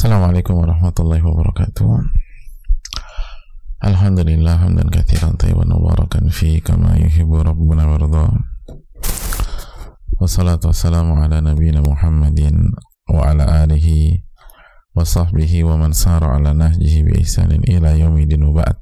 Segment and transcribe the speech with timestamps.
[0.00, 1.84] Assalamualaikum warahmatullahi wabarakatuh.
[3.84, 8.32] Alhamdulillah hamdan katsiran tayyiban mubarakan fi kama yuhibbu rabbuna warda.
[10.16, 12.72] Wassalatu wassalamu ala nabiyyina Muhammadin
[13.12, 14.24] wa ala alihi
[14.96, 18.80] wa sahbihi wa man sara ala nahjihi bi ihsanin ila yaumidin wa ba'd.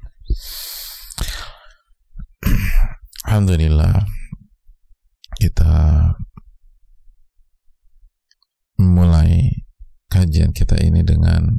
[3.27, 4.07] Alhamdulillah
[5.35, 5.75] kita
[8.79, 9.67] mulai
[10.19, 11.55] kajian kita ini dengan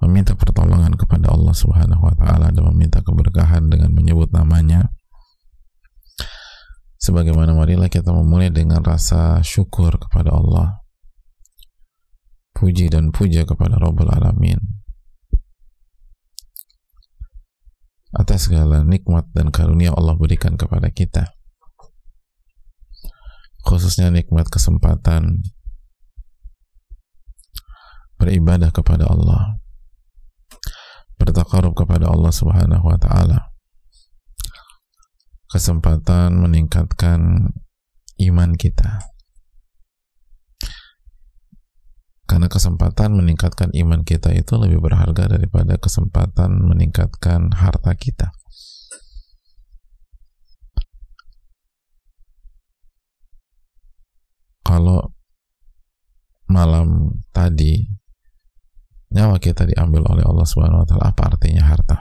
[0.00, 4.88] meminta pertolongan kepada Allah Subhanahu wa taala dan meminta keberkahan dengan menyebut namanya.
[6.96, 10.80] Sebagaimana marilah kita memulai dengan rasa syukur kepada Allah.
[12.56, 14.56] Puji dan puja kepada Rabbul Alamin.
[18.16, 21.36] Atas segala nikmat dan karunia Allah berikan kepada kita.
[23.60, 25.44] Khususnya nikmat kesempatan
[28.16, 29.60] beribadah kepada Allah.
[31.16, 33.52] Bertakarub kepada Allah Subhanahu wa taala.
[35.48, 37.52] Kesempatan meningkatkan
[38.20, 39.00] iman kita.
[42.26, 48.34] Karena kesempatan meningkatkan iman kita itu lebih berharga daripada kesempatan meningkatkan harta kita.
[54.66, 55.14] Kalau
[56.50, 57.86] malam tadi
[59.16, 61.96] nyawa kita diambil oleh Allah Subhanahu wa taala, apa artinya harta?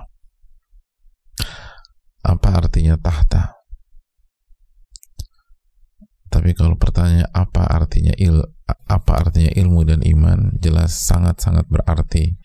[2.27, 3.55] Apa artinya tahta?
[6.27, 12.35] Tapi kalau pertanyaan apa artinya il apa artinya ilmu dan iman jelas sangat-sangat berarti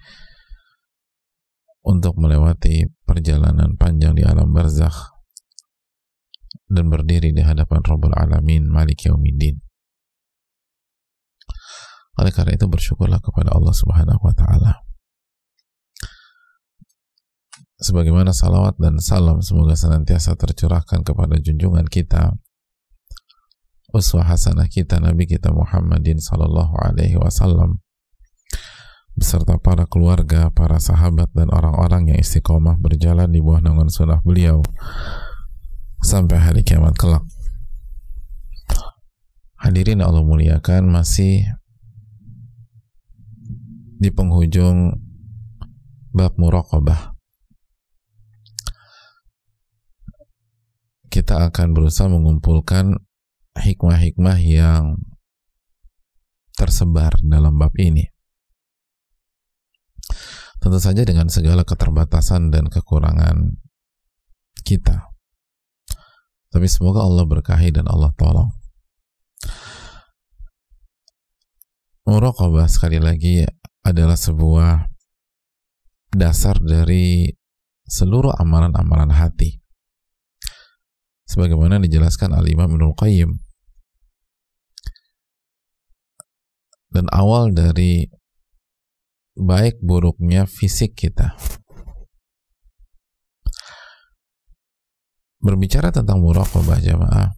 [1.82, 5.10] untuk melewati perjalanan panjang di alam barzakh
[6.70, 9.58] dan berdiri di hadapan Rabbul Alamin Malik Yaumiddin.
[12.18, 14.82] Oleh karena itu bersyukurlah kepada Allah Subhanahu wa taala.
[17.80, 22.36] Sebagaimana salawat dan salam semoga senantiasa tercurahkan kepada junjungan kita
[23.90, 27.82] uswah hasanah kita Nabi kita Muhammadin sallallahu alaihi wasallam
[29.18, 34.64] beserta para keluarga, para sahabat dan orang-orang yang istiqomah berjalan di bawah naungan sunnah beliau
[36.00, 37.26] sampai hari kiamat kelak.
[39.60, 41.44] Hadirin Allah muliakan masih
[44.00, 44.96] di penghujung
[46.16, 47.12] bab muraqabah.
[51.12, 52.96] Kita akan berusaha mengumpulkan
[53.60, 54.96] hikmah-hikmah yang
[56.56, 58.08] tersebar dalam bab ini.
[60.60, 63.60] Tentu saja dengan segala keterbatasan dan kekurangan
[64.64, 65.12] kita.
[66.50, 68.48] Tapi semoga Allah berkahi dan Allah tolong.
[72.08, 73.44] Muraqabah sekali lagi
[73.86, 74.86] adalah sebuah
[76.12, 77.30] dasar dari
[77.86, 79.58] seluruh amalan-amalan hati.
[81.26, 83.30] Sebagaimana dijelaskan Al-Imam Ibnul Qayyim.
[86.90, 88.10] Dan awal dari
[89.38, 91.38] baik buruknya fisik kita.
[95.38, 97.32] Berbicara tentang muraqabah jamaah,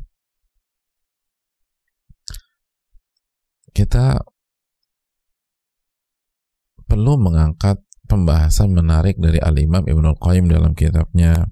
[3.77, 4.21] kita
[6.93, 11.49] perlu mengangkat pembahasan menarik dari Al-Imam Ibnu Qayyim dalam kitabnya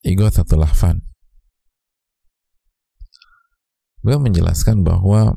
[0.00, 1.04] Ighathatul Lahfan.
[4.00, 5.36] Beliau menjelaskan bahwa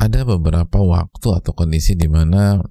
[0.00, 2.64] ada beberapa waktu atau kondisi di mana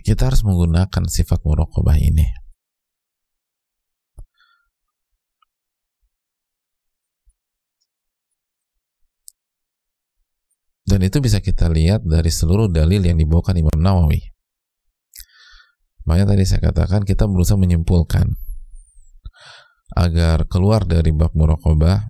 [0.00, 2.47] kita harus menggunakan sifat muraqabah ini.
[10.88, 14.24] Dan itu bisa kita lihat dari seluruh dalil yang dibawakan Imam Nawawi.
[16.08, 18.32] Makanya tadi saya katakan kita berusaha menyimpulkan
[19.92, 22.08] agar keluar dari bab muraqabah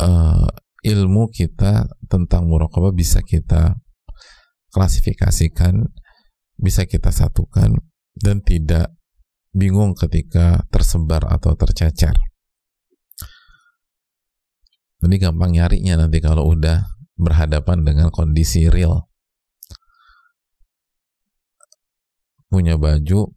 [0.00, 0.48] uh,
[0.80, 3.76] ilmu kita tentang muraqabah bisa kita
[4.72, 5.92] klasifikasikan,
[6.56, 7.76] bisa kita satukan
[8.16, 8.96] dan tidak
[9.52, 12.16] bingung ketika tersebar atau tercecer.
[15.02, 16.86] Jadi gampang nyarinya nanti kalau udah
[17.18, 19.10] berhadapan dengan kondisi real.
[22.46, 23.34] Punya baju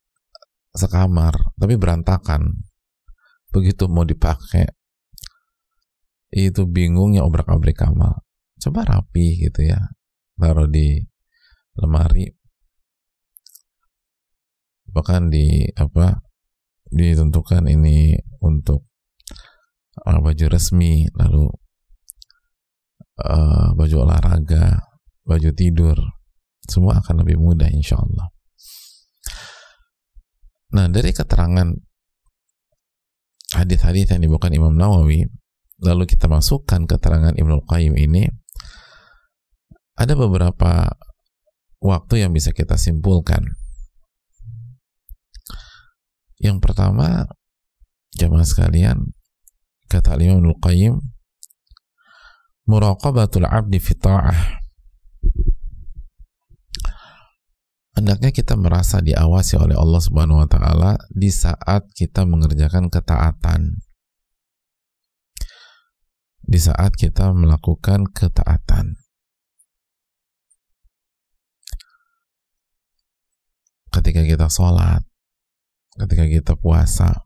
[0.75, 2.61] sekamar, tapi berantakan.
[3.49, 4.67] Begitu mau dipakai,
[6.35, 8.27] itu bingungnya obrak-abrik kamal.
[8.59, 9.79] Coba rapi gitu ya,
[10.35, 10.99] taruh di
[11.79, 12.27] lemari,
[14.91, 16.23] bahkan di apa
[16.91, 18.87] ditentukan ini untuk
[20.03, 21.47] uh, baju resmi lalu
[23.23, 24.83] uh, baju olahraga
[25.23, 25.97] baju tidur
[26.65, 28.27] semua akan lebih mudah insya Allah
[30.75, 31.71] nah dari keterangan
[33.55, 35.23] hadis-hadis yang dibawakan Imam Nawawi
[35.79, 38.27] lalu kita masukkan keterangan Ibnu Qayyim ini
[39.95, 40.91] ada beberapa
[41.79, 43.55] waktu yang bisa kita simpulkan.
[46.35, 47.31] Yang pertama
[48.19, 49.15] jamaah sekalian
[49.91, 50.95] kata Imam Ibnu Qayyim
[52.65, 54.65] muraqabatul abdi fi ta'ah
[57.95, 63.81] hendaknya kita merasa diawasi oleh Allah Subhanahu wa taala di saat kita mengerjakan ketaatan.
[66.45, 69.01] Di saat kita melakukan ketaatan.
[73.89, 75.01] Ketika kita sholat,
[75.97, 77.25] ketika kita puasa,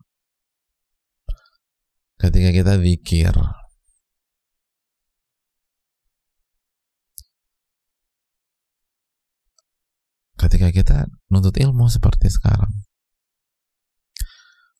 [2.20, 3.32] ketika kita zikir,
[10.36, 10.98] ketika kita
[11.32, 12.84] nuntut ilmu seperti sekarang.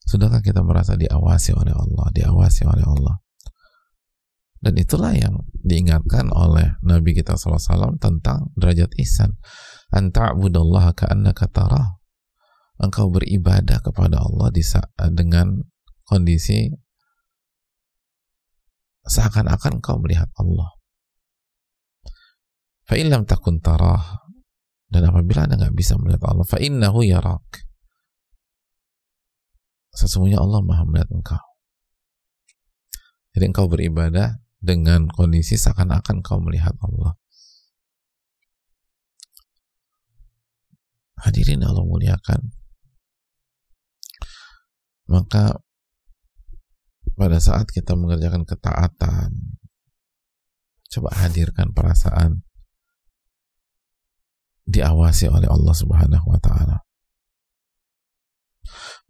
[0.05, 3.23] Sudahkah kita merasa diawasi oleh Allah diawasi oleh Allah?
[4.61, 9.41] Dan itulah yang diingatkan oleh Nabi kita SAW tentang derajat ihsan.
[9.89, 11.97] Anta'budallaha ka'annaka tarah.
[12.77, 14.61] Engkau beribadah kepada Allah di
[15.17, 15.65] dengan
[16.05, 16.69] kondisi
[19.08, 20.70] seakan-akan engkau melihat Allah
[22.91, 24.20] fa'ilam takun tarah
[24.91, 27.47] dan apabila Anda nggak bisa melihat Allah, fa innahu yarak.
[29.94, 31.44] Sesungguhnya Allah Maha melihat engkau.
[33.31, 37.14] Jadi engkau beribadah dengan kondisi seakan-akan engkau melihat Allah.
[41.23, 42.50] Hadirin Allah muliakan.
[45.06, 45.62] Maka
[47.21, 49.29] pada saat kita mengerjakan ketaatan,
[50.89, 52.41] coba hadirkan perasaan
[54.65, 56.81] diawasi oleh Allah Subhanahu wa taala.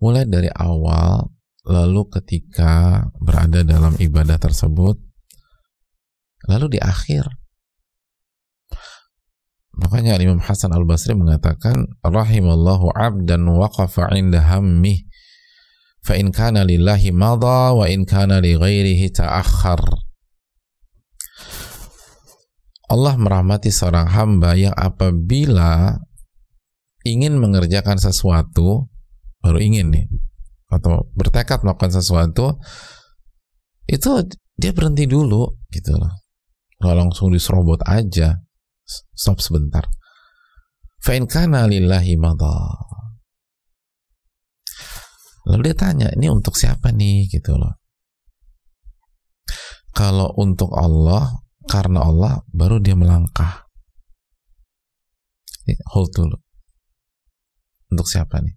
[0.03, 1.31] Mulai dari awal
[1.71, 4.97] lalu ketika berada dalam ibadah tersebut
[6.49, 7.29] lalu di akhir
[9.77, 15.05] makanya Imam Hasan Al-Basri mengatakan rahimallahu abdan waqafa inda hammi
[16.01, 19.81] fa in kana lillahi madha wa in kana li ghairihi ta'akhkhar.
[22.91, 25.95] Allah merahmati seorang hamba yang apabila
[27.07, 28.91] ingin mengerjakan sesuatu
[29.41, 30.07] baru ingin nih
[30.75, 32.59] atau bertekad melakukan sesuatu
[33.87, 34.11] itu
[34.59, 36.13] dia berhenti dulu gitu loh.
[36.83, 38.43] Nggak langsung diserobot aja.
[39.15, 39.87] Stop sebentar.
[41.01, 42.90] Fa'in kana lillahi madha
[45.51, 47.27] lalu dia tanya ini untuk siapa nih?
[47.27, 47.75] Gitu loh.
[49.91, 53.67] Kalau untuk Allah karena Allah baru dia melangkah.
[55.91, 56.39] Hold dulu.
[57.91, 58.55] Untuk siapa nih?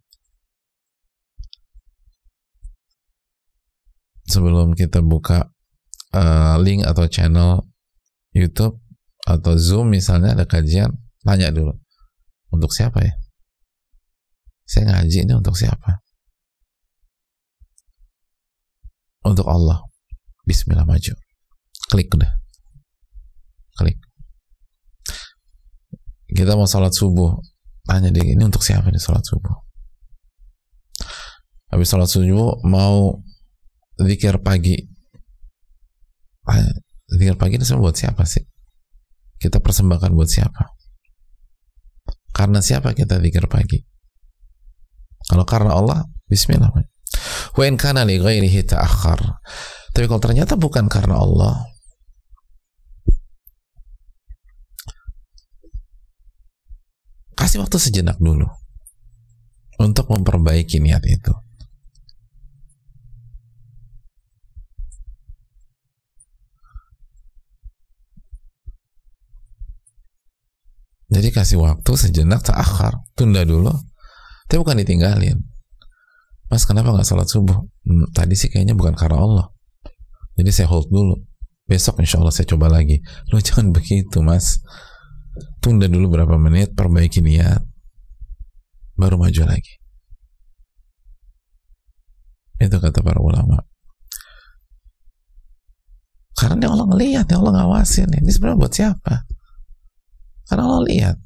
[4.30, 5.50] Sebelum kita buka
[6.14, 7.66] uh, link atau channel
[8.34, 8.82] YouTube
[9.26, 10.94] atau Zoom misalnya ada kajian
[11.26, 11.74] tanya dulu.
[12.54, 13.14] Untuk siapa ya?
[14.66, 16.03] Saya ngaji ini untuk siapa
[19.26, 19.82] untuk Allah.
[20.44, 21.14] Bismillah maju.
[21.88, 22.44] Klik udah
[23.78, 23.98] klik.
[26.34, 27.38] Kita mau sholat subuh.
[27.84, 29.54] Tanya dia ini untuk siapa nih sholat subuh?
[31.74, 33.20] Habis sholat subuh mau
[34.00, 34.80] zikir pagi.
[37.12, 38.42] Zikir pagi ini buat siapa sih?
[39.38, 40.72] Kita persembahkan buat siapa?
[42.34, 43.84] Karena siapa kita zikir pagi?
[45.28, 46.72] Kalau karena Allah bismillah
[47.54, 49.42] wa kana li ghairihi ta'akhkhar
[49.94, 51.64] tapi kalau ternyata bukan karena Allah
[57.38, 58.50] kasih waktu sejenak dulu
[59.84, 61.34] untuk memperbaiki niat itu.
[71.14, 73.70] Jadi kasih waktu sejenak akhar, tunda dulu.
[74.50, 75.53] Tapi bukan ditinggalin.
[76.54, 77.66] Mas kenapa nggak sholat subuh?
[77.90, 79.50] Hmm, tadi sih kayaknya bukan karena Allah.
[80.38, 81.18] Jadi saya hold dulu.
[81.66, 83.02] Besok insya Allah saya coba lagi.
[83.34, 84.62] Lo jangan begitu mas
[85.66, 87.66] tunda dulu berapa menit, perbaiki niat,
[88.94, 89.82] baru maju lagi.
[92.62, 93.66] Itu kata para ulama.
[96.38, 98.14] Karena Allah ngelihat, dia Allah ngawasin.
[98.14, 99.26] Ini sebenarnya buat siapa?
[100.46, 101.18] Karena Allah lihat.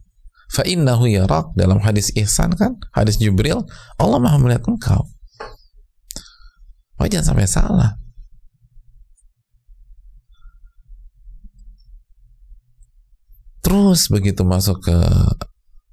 [0.47, 3.67] Fa'innahu yarak dalam hadis ihsan kan, hadis Jibril,
[3.99, 5.03] Allah maha melihat engkau.
[6.97, 7.91] Oh jangan sampai salah.
[13.61, 14.97] Terus begitu masuk ke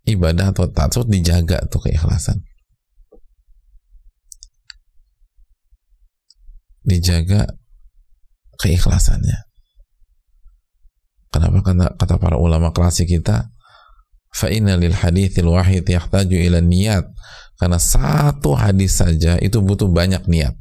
[0.06, 2.38] ibadah atau taat dijaga tuh keikhlasan.
[6.86, 7.50] Dijaga
[8.62, 9.38] keikhlasannya.
[11.34, 11.58] Kenapa?
[11.66, 13.50] Kata, kata para ulama klasik kita
[14.30, 17.10] fa inna lil hadithil wahid yahtaju ila niat
[17.58, 20.54] karena satu hadis saja itu butuh banyak niat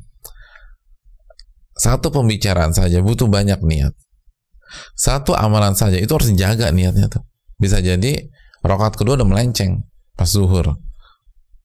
[1.83, 3.91] satu pembicaraan saja butuh banyak niat
[4.95, 7.27] satu amalan saja itu harus dijaga niatnya tuh
[7.59, 8.31] bisa jadi
[8.63, 9.83] rokat kedua udah melenceng
[10.15, 10.79] pas zuhur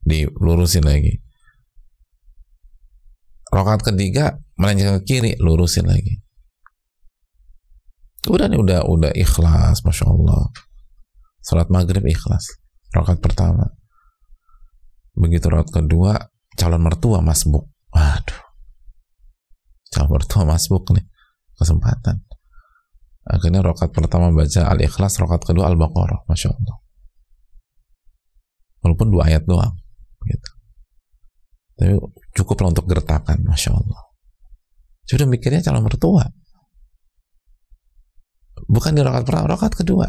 [0.03, 1.23] dilurusin lagi
[3.55, 6.19] rokat ketiga melenceng ke kiri lurusin lagi
[8.27, 10.51] udah nih udah udah ikhlas masya Allah
[11.49, 12.61] Salat maghrib ikhlas.
[12.93, 13.73] Rakaat pertama.
[15.17, 16.13] Begitu rakaat kedua,
[16.61, 17.73] calon mertua masbuk.
[17.89, 18.38] Waduh.
[19.99, 21.03] Calon mertua masbuk nih.
[21.59, 22.23] Kesempatan.
[23.27, 26.23] Akhirnya rakaat pertama baca Al-Ikhlas, rakaat kedua Al-Baqarah.
[26.31, 26.77] Masya Allah.
[28.87, 29.75] Walaupun dua ayat doang.
[30.23, 30.51] Gitu.
[31.75, 31.99] Tapi
[32.39, 33.43] cukuplah untuk gertakan.
[33.43, 34.15] Masya Allah.
[35.03, 36.31] Sudah mikirnya calon mertua.
[38.71, 40.07] Bukan di rakaat pertama, rakaat kedua.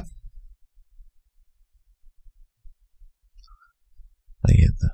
[4.49, 4.87] gitu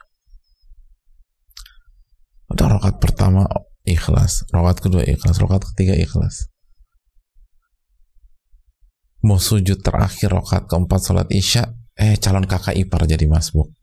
[2.53, 3.43] udah rokat pertama
[3.85, 4.49] ikhlas.
[4.49, 5.37] Rokat kedua ikhlas.
[5.37, 6.49] Rokat ketiga ikhlas.
[9.25, 13.73] Mau sujud terakhir rokat keempat sholat isya eh calon kakak ipar jadi masbuk.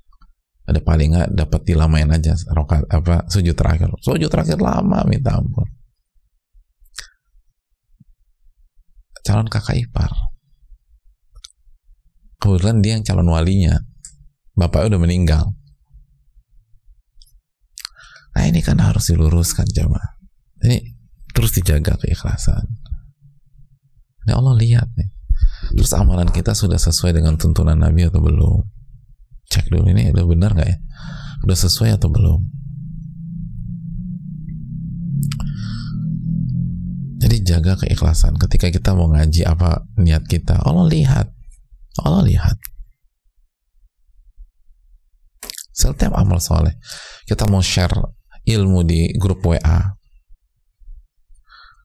[0.63, 3.91] Ada paling nggak dapat dilamain aja rokat apa sujud terakhir.
[3.99, 5.67] Sujud terakhir lama minta ampun.
[9.27, 10.11] Calon kakak ipar.
[12.39, 13.83] Kebetulan dia yang calon walinya.
[14.55, 15.45] Bapaknya udah meninggal
[18.33, 20.17] nah ini kan harus diluruskan jamaah.
[20.65, 20.79] Ini
[21.33, 22.65] terus dijaga keikhlasan.
[24.25, 25.11] Ini Allah lihat nih.
[25.75, 28.63] Terus amalan kita sudah sesuai dengan tuntunan Nabi atau belum?
[29.51, 30.79] Cek dulu ini udah benar nggak ya?
[31.43, 32.41] Udah sesuai atau belum?
[37.23, 40.59] Jadi jaga keikhlasan ketika kita mau ngaji apa niat kita.
[40.63, 41.31] Allah lihat.
[42.03, 42.57] Allah lihat.
[45.73, 46.79] Setiap amal soleh
[47.27, 47.97] kita mau share
[48.47, 49.95] ilmu di grup WA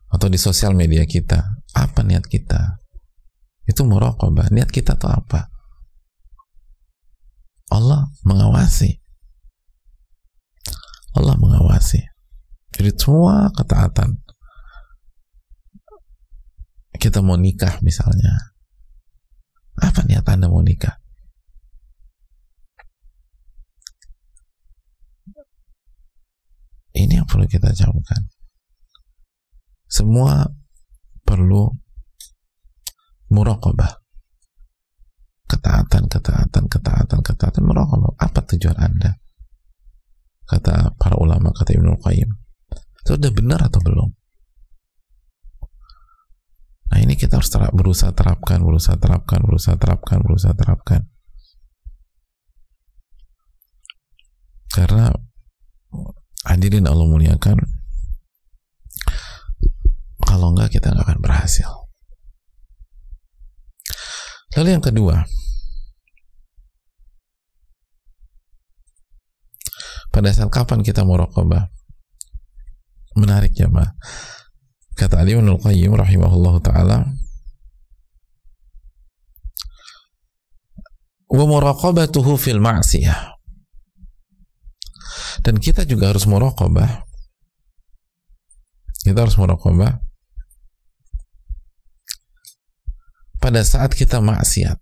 [0.07, 1.61] atau di sosial media kita.
[1.77, 2.81] Apa niat kita?
[3.67, 4.49] Itu muraqabah.
[4.49, 5.51] Niat kita tuh apa?
[7.69, 8.97] Allah mengawasi.
[11.13, 12.01] Allah mengawasi.
[12.73, 14.17] Jadi semua ketaatan.
[16.97, 18.55] Kita mau nikah misalnya.
[19.77, 20.97] Apa niat anda mau nikah
[26.97, 28.25] Ini yang perlu kita camkan.
[29.85, 30.49] Semua
[31.21, 31.69] perlu
[33.29, 34.01] muraqabah.
[35.47, 38.17] Ketaatan, ketaatan, ketaatan, ketaatan, muraqabah.
[38.17, 39.13] Apa tujuan Anda?
[40.49, 42.33] Kata para ulama, kata Ibnu Qayyim.
[43.05, 44.09] Sudah benar atau belum?
[46.87, 51.01] Nah ini kita harus terap, berusaha terapkan, berusaha terapkan, berusaha terapkan, berusaha terapkan.
[54.71, 55.11] Karena
[56.45, 57.57] hadirin Allah muliakan
[60.27, 61.69] kalau enggak kita nggak akan berhasil.
[64.57, 65.23] Lalu yang kedua
[70.17, 71.69] pada saat kapan kita muraqabah
[73.13, 73.85] menarik ya ma
[74.97, 76.97] kata Ali bin Qayyim rahimahullah taala
[81.29, 83.36] wa muraqabatuhu fil ma'siyah
[85.45, 87.05] dan kita juga harus muraqabah.
[89.03, 90.01] Kita harus muraqabah.
[93.37, 94.77] Pada saat kita maksiat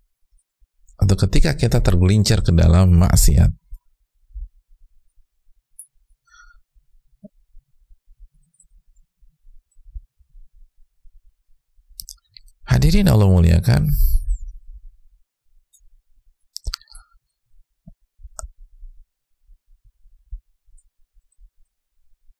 [0.96, 3.52] atau ketika kita tergelincir ke dalam maksiat
[12.66, 13.88] Hadirin Allah muliakan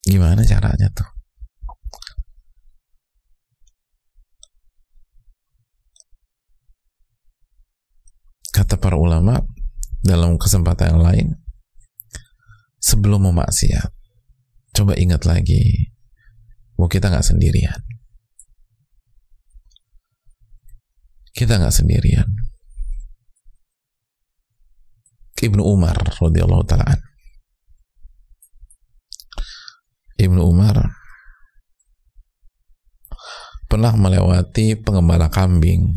[0.06, 1.10] Gimana caranya tuh?
[8.54, 9.42] Kata para ulama
[10.06, 11.28] dalam kesempatan yang lain,
[12.78, 13.90] sebelum memaksiat,
[14.78, 15.90] coba ingat lagi,
[16.78, 17.82] bahwa kita nggak sendirian.
[21.34, 22.30] Kita nggak sendirian.
[25.36, 27.15] Ibnu Umar radhiyallahu taala
[30.26, 30.90] Ibnu Umar
[33.66, 35.94] pernah melewati pengembala kambing.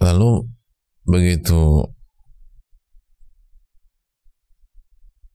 [0.00, 0.48] Lalu
[1.04, 1.84] begitu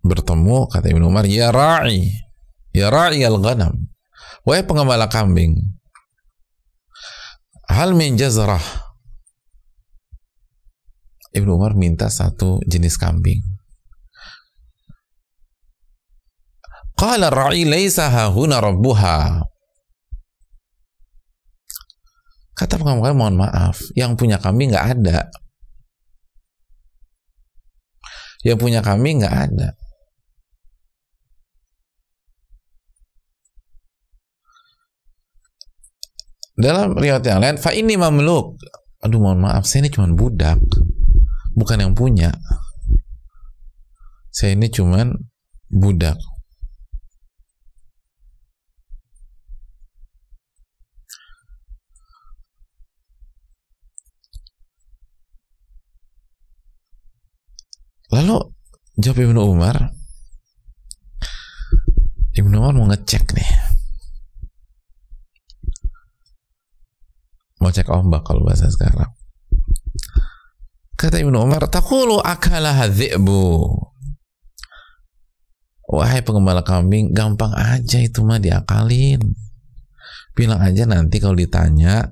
[0.06, 2.10] bertemu kata Ibnu Umar ya ra'i
[2.74, 3.90] ya ra'i al-ghanam
[4.46, 5.58] wahai pengembala kambing
[7.66, 8.62] hal min jazrah
[11.36, 13.44] Ibnu Umar minta satu jenis kambing.
[16.96, 19.44] Qala ra'i laysa hahuna rabbuha.
[22.56, 25.28] Kata pengembala mohon maaf yang punya kambing nggak ada.
[28.48, 29.76] Yang punya kambing nggak ada.
[36.56, 38.56] Dalam riwayat yang lain, fa ini mamluk.
[39.04, 40.64] Aduh mohon maaf, saya ini cuma budak,
[41.56, 42.36] bukan yang punya.
[44.30, 45.08] Saya ini cuma
[45.72, 46.20] budak.
[58.12, 58.38] Lalu
[59.02, 59.92] jawab Ibnu Umar,
[62.36, 63.50] Ibnu Umar mau ngecek nih
[67.66, 69.10] mau cek ombak kalau bahasa sekarang
[71.06, 73.70] kata Ibnu Umar takulu akalah dzi'bu
[75.86, 79.22] wahai pengembala kambing gampang aja itu mah diakalin.
[80.34, 82.12] Bilang aja nanti kalau ditanya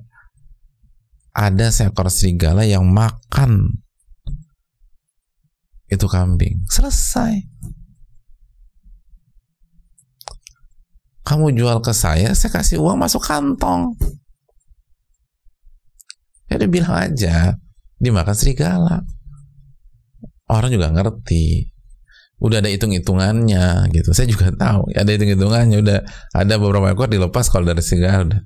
[1.33, 3.81] ada seekor serigala yang makan
[5.89, 6.61] itu kambing.
[6.69, 7.49] Selesai.
[11.25, 13.97] Kamu jual ke saya saya kasih uang masuk kantong.
[16.53, 17.57] Udah bilang aja
[17.99, 19.03] dimakan serigala.
[20.49, 21.73] Orang juga ngerti.
[22.43, 24.11] Udah ada hitung-hitungannya gitu.
[24.11, 25.77] Saya juga tahu, ada hitung-hitungannya.
[25.79, 25.99] Udah
[26.35, 28.41] ada beberapa ekor dilepas kalau dari serigala udah.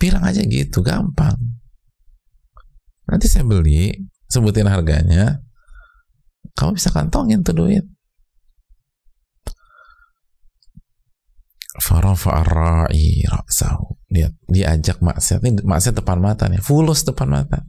[0.00, 1.36] Bilang aja gitu, gampang.
[3.06, 3.92] Nanti saya beli,
[4.26, 5.44] sebutin harganya.
[6.56, 7.84] Kamu bisa kantongin tuh duit.
[11.80, 13.96] Farafa'arra'i ra'sahu.
[14.12, 15.40] Dia diajak maksiat.
[15.40, 16.60] Ini maksiat depan mata nih.
[16.60, 17.64] Fulus depan mata.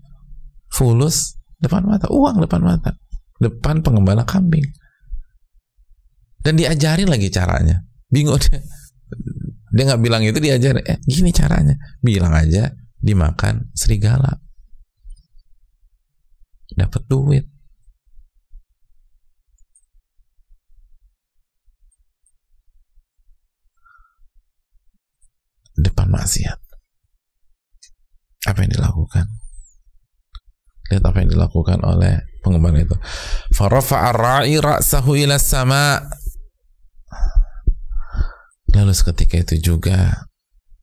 [0.73, 2.09] Fulus depan mata.
[2.09, 2.97] Uang depan mata.
[3.37, 4.65] Depan pengembala kambing.
[6.41, 7.85] Dan diajarin lagi caranya.
[8.09, 8.59] Bingung dia.
[9.73, 10.85] Dia nggak bilang itu diajarin.
[10.85, 11.77] Eh, gini caranya.
[12.01, 14.41] Bilang aja dimakan serigala.
[16.73, 17.45] Dapat duit.
[25.73, 26.59] depan maksiat.
[28.45, 29.25] Apa yang dilakukan?
[30.91, 32.97] Lihat apa yang dilakukan oleh pengembala itu.
[33.55, 36.03] Farafa'a ra'i ra'sahu ila sama.
[38.73, 40.27] Lalu seketika itu juga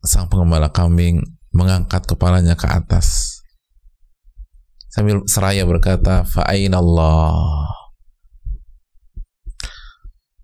[0.00, 1.20] sang pengembala kambing
[1.52, 3.40] mengangkat kepalanya ke atas
[4.90, 7.70] sambil seraya berkata Allah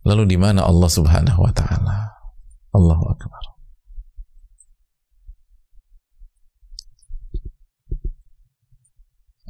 [0.06, 2.14] lalu di mana Allah Subhanahu wa taala
[2.70, 3.42] Allahu akbar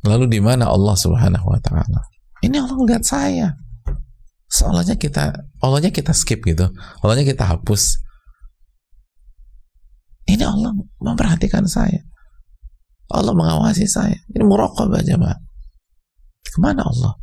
[0.06, 2.00] Lalu di mana Allah Subhanahu wa taala?
[2.46, 3.58] Ini Allah lihat saya.
[4.46, 6.70] Seolahnya kita Allahnya kita skip gitu.
[7.02, 7.98] Allahnya kita hapus.
[10.30, 10.70] Ini Allah
[11.02, 12.06] memperhatikan saya.
[13.10, 14.14] Allah mengawasi saya.
[14.30, 15.38] Ini muraqabah jemaah.
[16.46, 17.14] Ke mana Allah?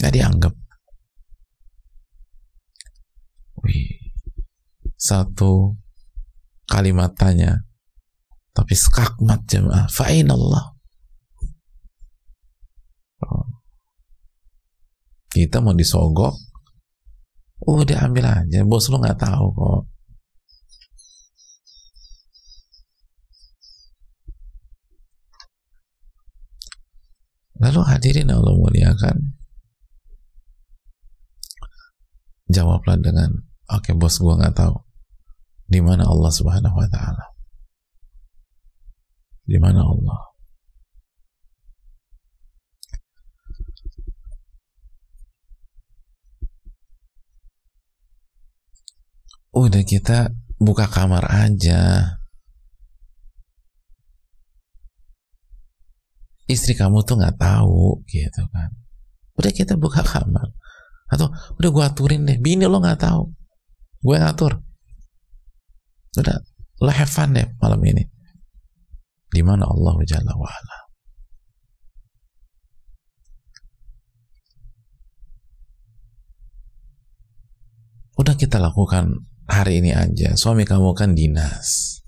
[0.00, 0.54] Gak dianggap.
[3.64, 4.12] Wih.
[4.96, 5.76] Satu
[6.68, 7.64] kalimat tanya.
[8.56, 9.88] Tapi skakmat jemaah.
[9.92, 10.73] Fa'in Allah.
[15.34, 16.34] Kita mau disogok
[17.64, 18.60] udah ambil aja.
[18.62, 19.82] Bos lo nggak tahu kok.
[27.62, 29.16] Lalu hadirin Allah muliakan.
[32.52, 33.32] Jawablah dengan
[33.72, 34.76] oke okay, bos gua nggak tahu
[35.64, 37.26] di mana Allah subhanahu wa ta'ala.
[39.48, 40.33] Di mana Allah
[49.54, 52.18] udah kita buka kamar aja.
[56.44, 58.70] Istri kamu tuh nggak tahu gitu kan.
[59.38, 60.50] Udah kita buka kamar.
[61.08, 63.22] Atau udah gue aturin deh bini lo nggak tahu.
[64.04, 64.60] Gue ngatur
[66.14, 66.38] udah
[66.84, 68.04] lo have fun deh malam ini.
[69.34, 70.78] Di mana Allah Jalla wa'ala.
[78.14, 82.00] Udah kita lakukan hari ini aja suami kamu kan dinas.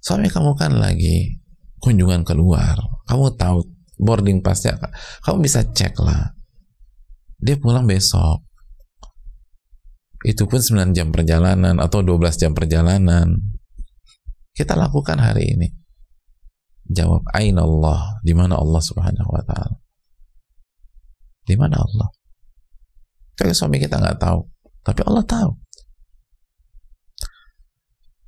[0.00, 1.40] Suami kamu kan lagi
[1.80, 2.80] kunjungan keluar.
[3.04, 3.60] Kamu tahu
[4.00, 4.80] boarding passnya
[5.24, 6.32] kamu bisa cek lah.
[7.40, 8.44] Dia pulang besok.
[10.20, 13.40] Itu pun 9 jam perjalanan atau 12 jam perjalanan.
[14.52, 15.68] Kita lakukan hari ini.
[16.90, 18.20] Jawab aina Allah?
[18.20, 19.78] Di mana Allah subhanahu wa ta'ala?
[21.48, 22.08] Di mana Allah?
[23.40, 24.44] Kayak suami kita nggak tahu
[24.80, 25.50] tapi Allah tahu.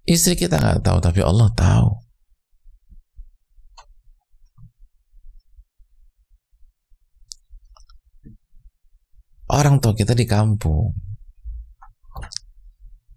[0.02, 1.88] Istri kita nggak tahu tapi Allah tahu.
[9.52, 10.96] Orang tua kita di kampung.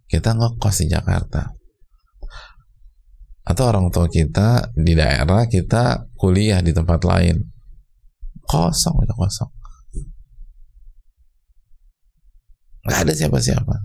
[0.05, 1.47] Kita ngekos di Jakarta.
[3.45, 7.39] Atau orang tua kita di daerah kita kuliah di tempat lain.
[8.45, 9.54] Kosong itu kosong
[12.85, 13.75] nggak ada siapa-siapa.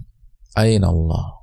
[0.60, 1.40] Ain Allah.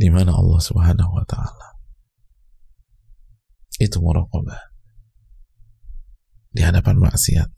[0.00, 1.68] Di mana Allah Subhanahu wa taala?
[3.76, 4.70] Itu muraqabah.
[6.54, 7.48] Di hadapan maksiat.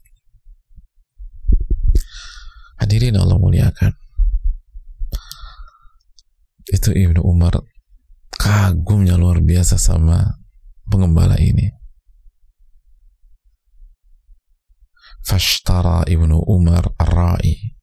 [2.83, 3.93] Hadirin Allah muliakan.
[6.67, 7.63] Itu Ibnu Umar
[8.33, 10.41] kagumnya luar biasa sama
[10.89, 11.82] pengembala ini.
[15.23, 17.73] Fashtara Ibnu Umar Ar-Ra'i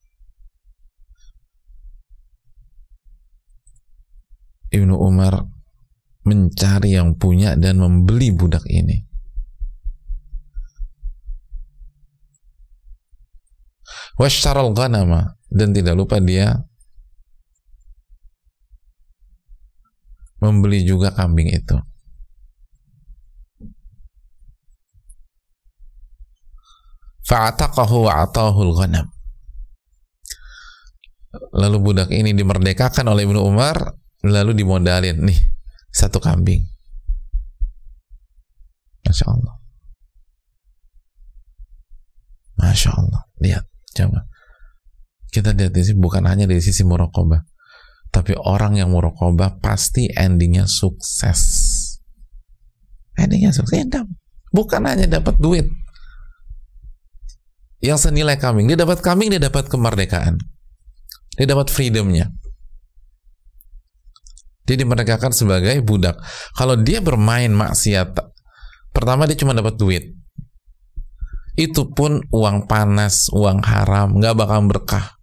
[4.70, 5.42] Ibnu Umar
[6.22, 9.02] mencari yang punya dan membeli budak ini.
[14.14, 16.54] Washtaral ghanama dan tidak lupa dia
[20.38, 21.76] membeli juga kambing itu.
[27.30, 29.06] Fa'ataqahu wa'atahul ghanam.
[31.54, 33.94] Lalu budak ini dimerdekakan oleh Ibnu Umar,
[34.26, 35.38] lalu dimodalin nih
[35.94, 36.66] satu kambing.
[39.06, 39.54] Masya Allah.
[42.58, 43.22] Masya Allah.
[43.38, 43.64] Lihat.
[43.94, 44.26] Coba.
[45.30, 47.42] Kita lihat di sini bukan hanya dari sisi murokobah,
[48.10, 51.42] tapi orang yang murokobah pasti endingnya sukses.
[53.14, 53.86] Endingnya sukses.
[54.50, 55.70] Bukan hanya dapat duit.
[57.80, 58.68] Yang senilai kambing.
[58.68, 60.36] Dia dapat kambing, dia dapat kemerdekaan.
[61.36, 62.28] Dia dapat freedomnya.
[64.68, 66.20] Dia dimerdekakan sebagai budak.
[66.54, 68.14] Kalau dia bermain maksiat,
[68.92, 70.20] pertama dia cuma dapat duit
[71.60, 75.20] itu pun uang panas, uang haram, nggak bakal berkah.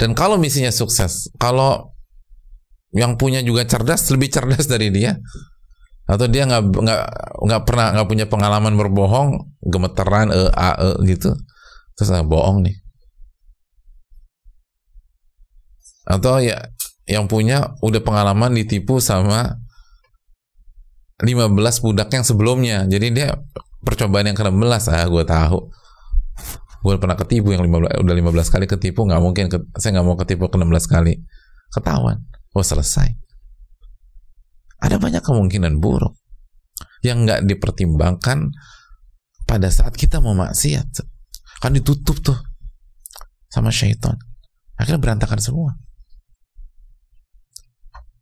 [0.00, 1.92] Dan kalau misinya sukses, kalau
[2.96, 5.20] yang punya juga cerdas, lebih cerdas dari dia,
[6.06, 7.02] atau dia nggak nggak
[7.46, 11.30] nggak pernah nggak punya pengalaman berbohong, gemeteran, e, a, e, gitu,
[11.94, 12.76] terus nggak bohong nih.
[16.02, 16.58] Atau ya
[17.06, 19.62] yang punya udah pengalaman ditipu sama
[21.22, 22.82] 15 budak yang sebelumnya.
[22.90, 23.38] Jadi dia
[23.86, 25.58] percobaan yang ke-16 ah gue tahu.
[26.82, 29.46] Gue pernah ketipu yang 15, udah 15 kali ketipu nggak mungkin
[29.78, 31.22] saya nggak mau ketipu ke 16 kali.
[31.70, 32.18] Ketahuan.
[32.52, 33.21] Oh selesai.
[34.82, 36.18] Ada banyak kemungkinan buruk
[37.06, 38.50] yang nggak dipertimbangkan
[39.46, 41.06] pada saat kita mau maksiat.
[41.62, 42.38] Kan ditutup tuh
[43.46, 44.18] sama syaitan.
[44.74, 45.78] Akhirnya berantakan semua.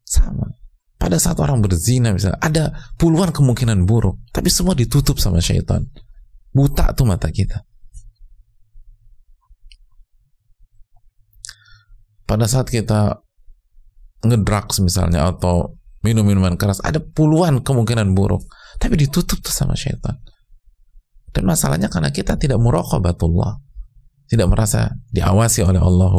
[0.05, 0.61] Sama
[1.01, 2.65] pada saat orang berzina misalnya ada
[3.01, 5.89] puluhan kemungkinan buruk tapi semua ditutup sama syaitan
[6.53, 7.65] buta tuh mata kita
[12.29, 13.17] pada saat kita
[14.29, 16.81] ngedrugs misalnya atau minum minuman keras.
[16.81, 18.45] Ada puluhan kemungkinan buruk.
[18.81, 20.17] Tapi ditutup tuh sama syaitan.
[21.31, 23.61] Dan masalahnya karena kita tidak muraqabatullah.
[24.31, 26.15] Tidak merasa diawasi oleh Allah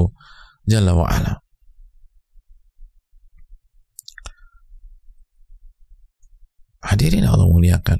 [0.62, 1.41] Jalla wa'ala.
[6.82, 7.98] Hadirin Allah muliakan.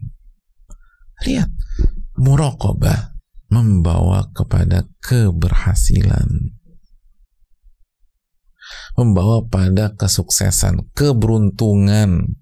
[1.26, 1.50] Lihat,
[2.18, 3.18] muraqabah
[3.54, 6.61] membawa kepada keberhasilan.
[9.00, 12.38] Membawa pada kesuksesan, keberuntungan.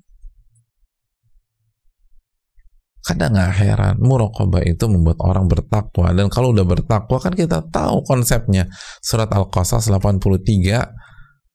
[2.99, 6.13] Kadang nggak heran, muraqabah itu membuat orang bertakwa.
[6.13, 8.69] Dan kalau udah bertakwa kan kita tahu konsepnya.
[9.01, 11.09] Surat Al-Qasas 83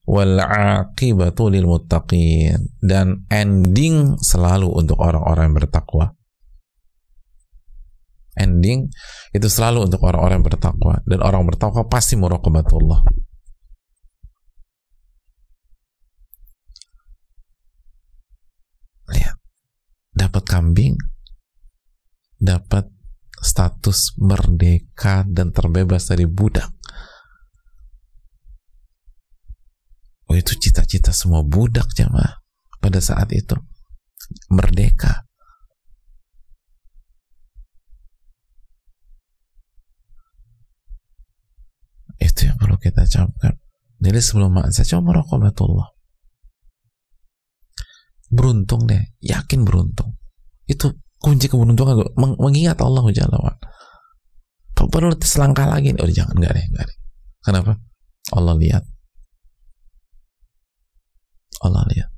[0.04, 0.37] wal
[1.48, 1.66] lil
[2.84, 6.06] dan ending selalu untuk orang-orang yang bertakwa.
[8.34, 8.90] Ending
[9.30, 13.23] itu selalu untuk orang-orang yang bertakwa dan orang bertakwa pasti muraqabatullah.
[19.12, 19.37] Lihat,
[20.17, 20.97] dapat kambing,
[22.40, 22.88] dapat
[23.45, 26.73] status merdeka dan terbebas dari budak.
[30.29, 32.40] Oh itu cita-cita semua budak jamaah
[32.81, 33.55] pada saat itu.
[34.49, 35.29] Merdeka.
[42.17, 43.61] Itu yang perlu kita camkan.
[44.01, 45.93] Jadi sebelum maksiat coba merokobatullah.
[48.35, 50.18] Beruntung deh, yakin beruntung.
[50.66, 53.38] Itu kunci keberuntungan meng mengingat Allah Jalla
[54.75, 56.99] Perlu selangkah lagi Oh jangan enggak deh, enggak deh.
[57.47, 57.73] Kenapa?
[58.35, 58.85] Allah lihat.
[61.62, 62.11] Allah lihat.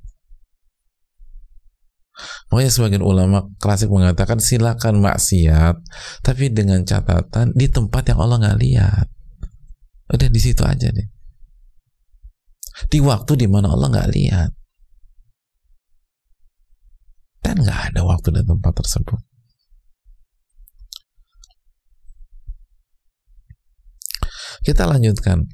[2.49, 5.77] Makanya sebagian ulama klasik mengatakan silakan maksiat,
[6.25, 9.07] tapi dengan catatan di tempat yang Allah nggak lihat.
[10.09, 11.09] Udah di situ aja deh.
[12.89, 14.51] Di waktu di mana Allah nggak lihat.
[17.47, 19.23] Dan nggak ada waktu dan tempat tersebut.
[24.67, 25.47] Kita lanjutkan.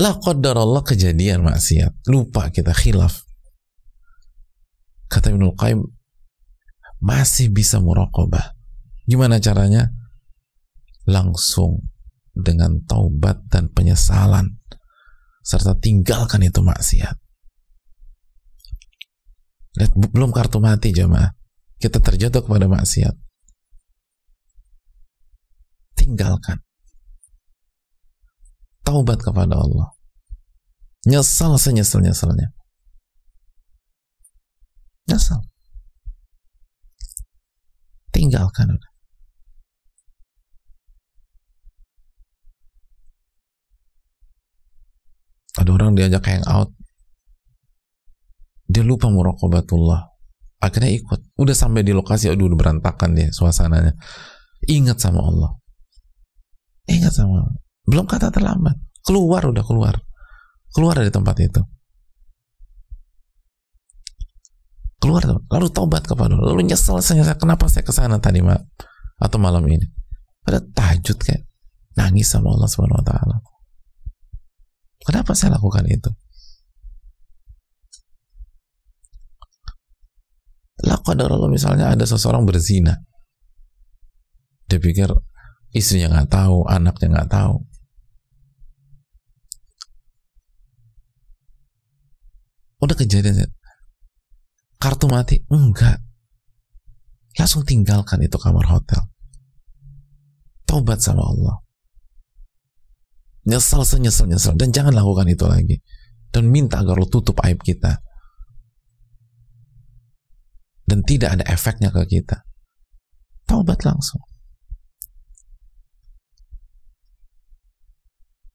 [0.00, 2.08] La Allah kejadian maksiat.
[2.08, 3.28] Lupa kita khilaf.
[5.12, 5.84] Kata Ibnu Qayyim
[7.04, 8.56] masih bisa muraqabah.
[9.04, 9.92] Gimana caranya?
[11.04, 11.92] Langsung
[12.32, 14.64] dengan taubat dan penyesalan
[15.44, 17.20] serta tinggalkan itu maksiat.
[19.78, 21.32] Lihat, belum kartu mati jemaah.
[21.80, 23.16] Kita terjatuh kepada maksiat.
[25.96, 26.60] Tinggalkan.
[28.84, 29.88] Taubat kepada Allah.
[31.08, 32.54] Nyesal senyesal-nyesalnya.
[35.08, 35.42] Nyesal.
[38.12, 38.76] Tinggalkan
[45.58, 46.72] ada orang diajak hangout
[48.72, 50.12] dia lupa murakobatullah
[50.62, 51.20] akhirnya ikut.
[51.36, 53.98] Udah sampai di lokasi aduh udah berantakan dia suasananya.
[54.70, 55.50] Ingat sama Allah.
[56.86, 57.58] Ingat sama Allah.
[57.82, 58.78] Belum kata terlambat.
[59.02, 59.94] Keluar udah keluar.
[60.70, 61.60] Keluar dari tempat itu.
[65.02, 66.54] Keluar lalu taubat kepada Allah.
[66.54, 68.62] Lalu nyesel saya kenapa saya ke sana tadi mak?
[69.18, 69.82] Atau malam ini?
[70.46, 71.42] Pada tahajud kayak
[71.98, 73.36] nangis sama Allah subhanahu wa taala.
[75.02, 76.10] Kenapa saya lakukan itu?
[80.80, 82.96] Lakukan Allah misalnya ada seseorang berzina.
[84.72, 85.12] Dia pikir
[85.76, 87.60] istrinya nggak tahu, anaknya nggak tahu.
[92.82, 93.46] Udah kejadian
[94.80, 95.38] kartu mati?
[95.52, 96.02] Enggak.
[97.38, 99.06] Langsung tinggalkan itu kamar hotel.
[100.66, 101.62] Taubat sama Allah.
[103.46, 105.76] Nyesal senyesal nyesal dan jangan lakukan itu lagi.
[106.32, 108.00] Dan minta agar lo tutup aib kita
[110.92, 112.44] dan tidak ada efeknya ke kita.
[113.48, 114.20] Taubat langsung.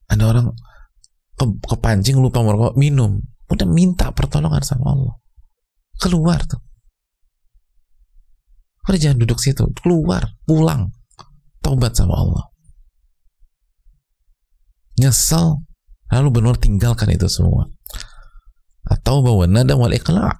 [0.05, 0.53] Ada orang
[1.33, 3.17] ke, kepancing lupa merokok minum.
[3.49, 5.17] Udah minta pertolongan sama Allah.
[5.97, 6.61] Keluar tuh.
[8.85, 9.65] Udah jangan duduk situ.
[9.81, 10.93] Keluar pulang.
[11.65, 12.53] Taubat sama Allah.
[15.01, 15.65] Nyesal
[16.13, 17.65] lalu benar tinggalkan itu semua.
[18.85, 20.37] Atau bawa nada wal iqla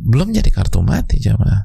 [0.00, 1.60] belum jadi kartu mati jamaah.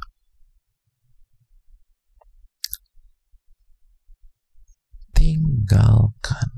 [5.16, 6.48] Tinggalkan.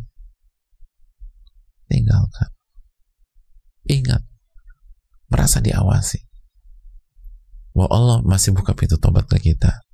[1.86, 2.50] Tinggalkan.
[3.88, 4.22] Ingat
[5.30, 6.20] merasa diawasi.
[7.72, 9.86] Bahwa Allah masih buka pintu tobat ke kita.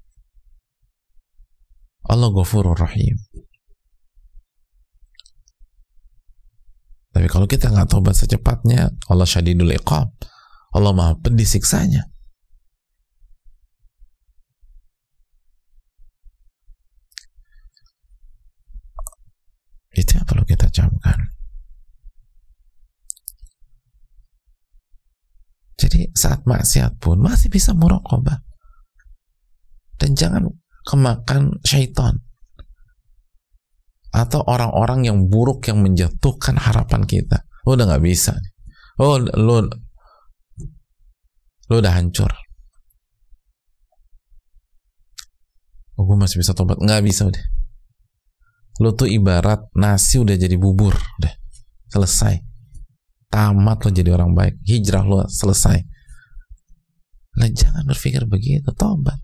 [2.09, 3.17] Allah ghafurur rahim.
[7.15, 10.11] Tapi kalau kita nggak tobat secepatnya, Allah syadidul iqab.
[10.75, 12.11] Allah maha pedih siksanya.
[19.95, 21.31] Itu yang perlu kita camkan.
[25.79, 28.43] Jadi saat maksiat pun masih bisa muraqabah.
[29.95, 30.51] Dan jangan
[30.91, 32.19] kemakan syaitan
[34.15, 38.39] atau orang-orang yang buruk yang menjatuhkan harapan kita lo udah nggak bisa
[39.03, 39.67] oh lo
[41.71, 42.33] lo udah hancur.
[45.95, 46.81] Oh gue masih bisa tobat.
[46.83, 47.45] Nggak bisa udah.
[48.83, 51.35] Lo tuh ibarat nasi udah jadi bubur udah.
[51.89, 52.35] Selesai.
[53.31, 54.59] Tamat lo jadi orang baik.
[54.67, 55.79] Hijrah lo selesai.
[57.39, 58.71] Lah jangan berpikir begitu.
[58.75, 59.23] Tobat.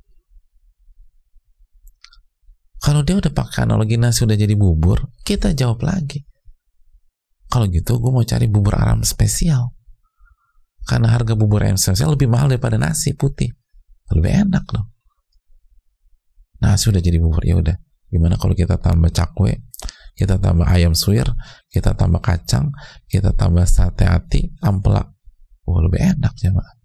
[2.80, 6.24] Kalau dia udah pakai analogi nasi udah jadi bubur, kita jawab lagi.
[7.50, 9.76] Kalau gitu, gue mau cari bubur ayam spesial.
[10.88, 13.52] Karena harga bubur ayam spesial lebih mahal daripada nasi putih.
[14.10, 14.90] lebih enak loh.
[16.58, 17.78] Nasi udah jadi bubur ya udah.
[18.10, 19.62] Gimana kalau kita tambah cakwe
[20.18, 21.30] kita tambah ayam suwir
[21.70, 22.74] kita tambah kacang
[23.06, 25.06] kita tambah sate hati ampela.
[25.64, 26.80] Oh lebih enak ya mak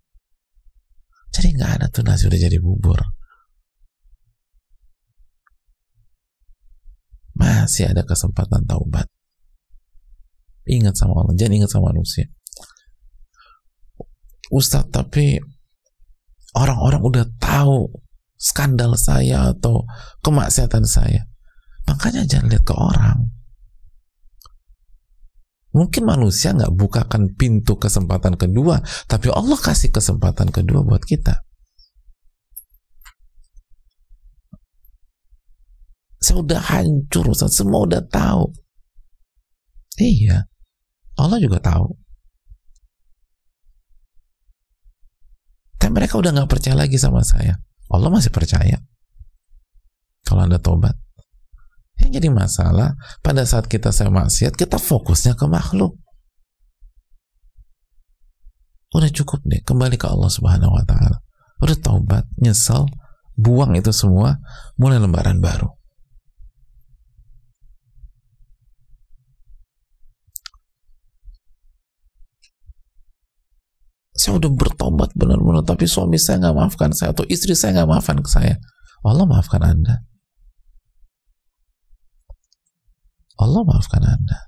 [1.35, 2.95] jadi nggak ada tuh nasi udah jadi bubur.
[7.35, 9.11] Masih ada kesempatan taubat.
[10.63, 12.31] Ingat sama Allah jangan ingat sama manusia
[14.53, 15.41] Ustadz tapi
[16.53, 17.89] orang-orang udah tahu
[18.37, 19.87] skandal saya atau
[20.21, 21.25] kemaksiatan saya.
[21.85, 23.29] Makanya jangan lihat ke orang.
[25.75, 28.79] Mungkin manusia nggak bukakan pintu kesempatan kedua
[29.11, 31.43] tapi Allah kasih kesempatan kedua buat kita.
[36.23, 37.59] Saya udah hancur Ustaz.
[37.59, 38.49] semua udah tahu.
[39.99, 40.47] Iya
[41.15, 41.95] Allah juga tahu
[45.85, 47.61] tapi mereka udah nggak percaya lagi sama saya.
[47.93, 48.81] Allah masih percaya.
[50.25, 50.97] Kalau anda tobat.
[52.01, 55.93] Yang jadi masalah pada saat kita saya maksiat kita fokusnya ke makhluk.
[58.97, 61.21] Udah cukup deh kembali ke Allah subhanahu wa ta'ala.
[61.61, 62.89] Udah taubat nyesal
[63.37, 64.41] buang itu semua
[64.81, 65.69] mulai lembaran baru
[74.15, 78.17] saya udah bertobat benar-benar tapi suami saya nggak maafkan saya atau istri saya nggak maafkan
[78.23, 78.55] saya.
[79.03, 80.07] Allah maafkan anda.
[83.35, 84.39] Allah maafkan anda.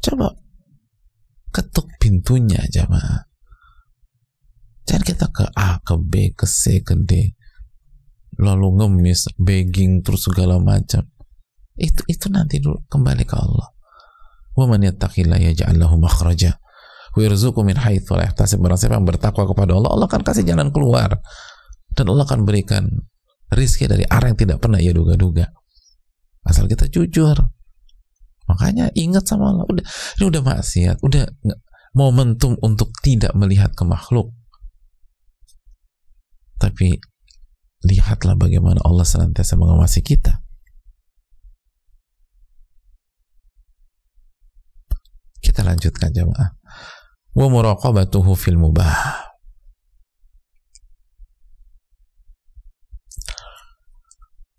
[0.00, 0.32] Coba
[1.52, 3.28] ketuk pintunya jamaah
[4.84, 7.34] jangan kita ke A ke B ke C ke D.
[8.38, 11.06] Lalu ngemis begging terus segala macam.
[11.74, 13.68] Itu itu nanti dulu kembali ke Allah.
[14.54, 16.62] Wa man yattaqillah yaj'al lahu makhraja
[17.14, 20.74] wirzuku min haitsu la yahtasib barang siapa yang bertakwa kepada Allah Allah akan kasih jalan
[20.74, 21.22] keluar.
[21.94, 22.90] Dan Allah akan berikan
[23.54, 25.46] rizki dari arah yang tidak pernah ia duga-duga.
[26.42, 27.38] Asal kita jujur.
[28.50, 29.64] Makanya ingat sama Allah.
[29.70, 29.84] Udah
[30.18, 30.96] ini udah maksiat.
[31.06, 31.24] Udah
[31.94, 34.34] momentum untuk tidak melihat ke makhluk.
[36.58, 36.98] Tapi
[37.86, 40.42] lihatlah bagaimana Allah senantiasa mengawasi kita.
[45.38, 46.58] Kita lanjutkan jemaah
[47.34, 49.22] wa muraqabatuhu fil mubah.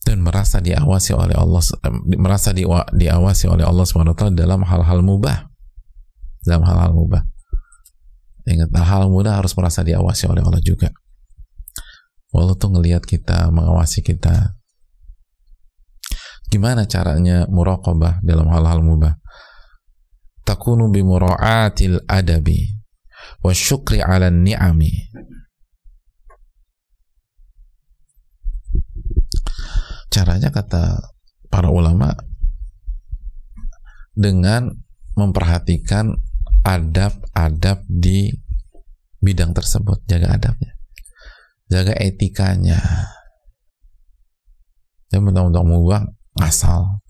[0.06, 1.64] Dan merasa diawasi oleh Allah
[2.20, 2.62] merasa di,
[2.94, 5.50] diawasi oleh Allah swt dalam hal-hal mubah.
[6.46, 7.26] Dalam hal-hal mubah.
[8.46, 10.94] Ingat hal mudah harus merasa diawasi oleh Allah juga.
[12.36, 14.54] Allah tuh ngelihat kita mengawasi kita.
[16.54, 19.18] Gimana caranya muraqabah dalam hal-hal mubah
[20.46, 22.70] takunu bimura'atil adabi
[23.42, 25.10] wa syukri ala ni'ami.
[30.14, 31.12] Caranya kata
[31.52, 32.14] para ulama
[34.16, 34.72] dengan
[35.18, 36.16] memperhatikan
[36.64, 38.32] adab-adab di
[39.20, 40.08] bidang tersebut.
[40.08, 40.72] Jaga adabnya.
[41.68, 42.80] Jaga etikanya.
[45.12, 46.02] Jangan mentang-mentang mubah
[46.40, 47.02] ngasal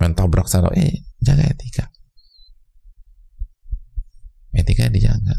[0.00, 0.68] main tabrak sana.
[0.76, 1.89] Eh jaga etika
[4.54, 5.36] etika dijaga.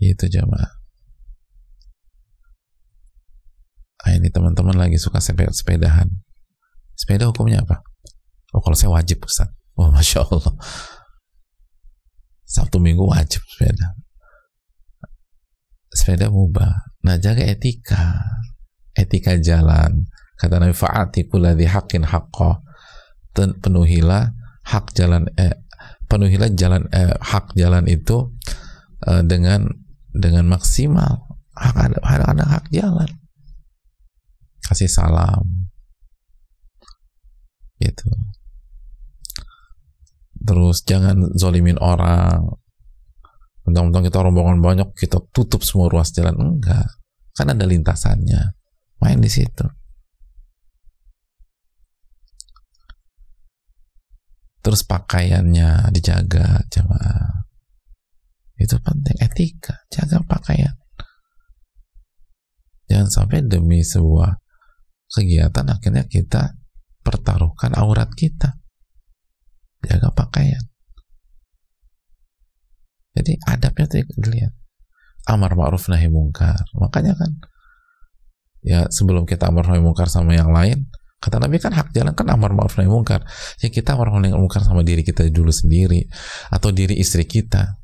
[0.00, 0.80] Itu jamaah.
[4.00, 6.08] Ah, ini teman-teman lagi suka sepedahan.
[6.96, 7.84] Sepeda hukumnya apa?
[8.56, 9.52] Oh kalau saya wajib Ustaz.
[9.76, 10.56] Oh Masya Allah.
[12.48, 13.94] Sabtu Minggu wajib sepeda.
[15.92, 16.96] Sepeda mubah.
[17.04, 18.24] Nah jaga etika.
[18.96, 20.08] Etika jalan.
[20.40, 22.64] Kata Nabi fa'ati kulladhi haqqin haqqo.
[23.36, 24.39] Penuhilah
[24.70, 25.58] hak jalan eh,
[26.06, 28.30] penuhilah jalan eh, hak jalan itu
[29.06, 29.66] eh, dengan
[30.14, 31.26] dengan maksimal.
[31.54, 33.10] Hak ada, ada, hak jalan.
[34.64, 35.44] Kasih salam.
[37.82, 38.06] Gitu.
[40.40, 42.48] Terus jangan zolimin orang.
[43.66, 46.38] Mentang-mentang kita rombongan banyak kita tutup semua ruas jalan.
[46.38, 46.88] Enggak.
[47.36, 48.56] Kan ada lintasannya.
[49.04, 49.79] Main di situ
[54.60, 57.40] terus pakaiannya dijaga jamaah
[58.60, 59.16] itu penting.
[59.24, 60.76] Etika jaga pakaian.
[62.92, 64.36] Jangan sampai demi sebuah
[65.08, 66.60] kegiatan akhirnya kita
[67.00, 68.60] pertaruhkan aurat kita.
[69.80, 70.60] Jaga pakaian.
[73.16, 74.52] Jadi adabnya tuh dilihat.
[75.24, 76.60] Amar ma'ruf nahi mungkar.
[76.76, 77.32] Makanya kan
[78.60, 80.89] ya sebelum kita amar nahi mungkar sama yang lain
[81.20, 83.20] Kata Nabi kan hak jalan kan amar ma'ruf nahi mungkar.
[83.60, 86.08] Ya kita amar nahi mungkar sama diri kita dulu sendiri
[86.48, 87.76] atau diri istri kita.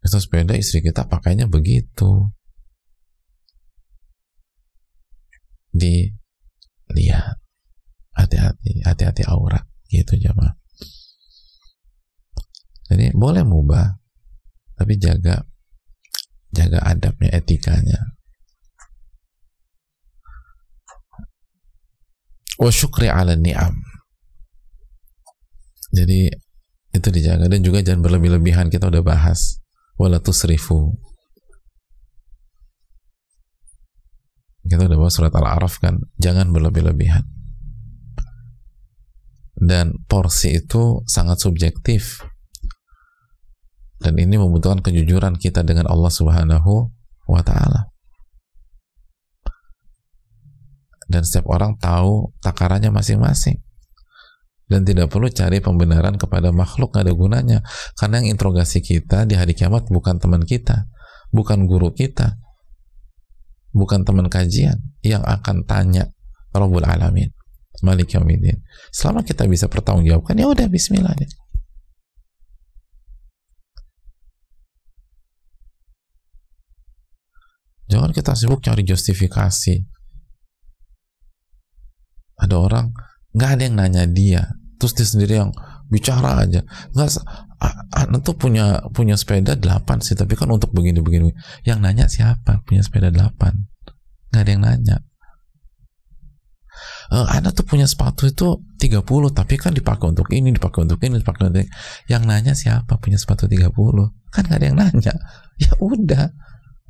[0.00, 2.32] itu sepeda istri kita pakainya begitu.
[5.70, 7.40] Dilihat.
[8.10, 10.52] Hati-hati hati-hati aurat gitu jamaah
[12.90, 13.96] jadi boleh mubah
[14.76, 15.46] tapi jaga
[16.52, 18.18] jaga adabnya etikanya
[22.60, 23.72] wa syukri ala ni'am.
[25.90, 26.28] Jadi
[26.94, 27.48] itu dijaga.
[27.48, 28.68] Dan juga jangan berlebih-lebihan.
[28.68, 29.58] Kita udah bahas.
[29.96, 30.94] Wala tusrifu.
[34.60, 35.98] Kita udah bahas surat al-araf kan?
[36.20, 37.26] Jangan berlebih-lebihan.
[39.60, 42.22] Dan porsi itu sangat subjektif.
[44.00, 46.88] Dan ini membutuhkan kejujuran kita dengan Allah Subhanahu
[47.28, 47.89] wa taala.
[51.10, 53.58] Dan setiap orang tahu takarannya masing-masing.
[54.70, 57.58] Dan tidak perlu cari pembenaran kepada makhluk gak ada gunanya.
[57.98, 60.86] Karena yang interogasi kita di hari kiamat bukan teman kita,
[61.34, 62.38] bukan guru kita,
[63.74, 66.14] bukan teman kajian yang akan tanya
[66.54, 67.34] Rabbul Alamin,
[67.82, 68.62] Malik Yawmiddin.
[68.94, 71.18] Selama kita bisa pertanggungjawabkan, ya udah Bismillah.
[71.18, 71.30] Deh.
[77.90, 79.99] Jangan kita sibuk cari justifikasi.
[82.40, 82.86] Ada orang
[83.36, 84.42] nggak ada yang nanya dia,
[84.80, 85.52] terus dia sendiri yang
[85.92, 86.64] bicara aja.
[86.96, 87.08] Nggak,
[87.94, 91.30] anak tuh punya punya sepeda 8 sih, tapi kan untuk begini-begini.
[91.68, 94.32] Yang nanya siapa punya sepeda 8?
[94.32, 94.96] Nggak ada yang nanya.
[97.10, 99.02] Uh, anak tuh punya sepatu itu 30
[99.34, 101.70] tapi kan dipakai untuk ini, dipakai untuk ini, dipakai untuk ini.
[102.08, 103.68] Yang nanya siapa punya sepatu 30?
[104.32, 105.14] Kan nggak ada yang nanya.
[105.60, 106.32] Ya udah,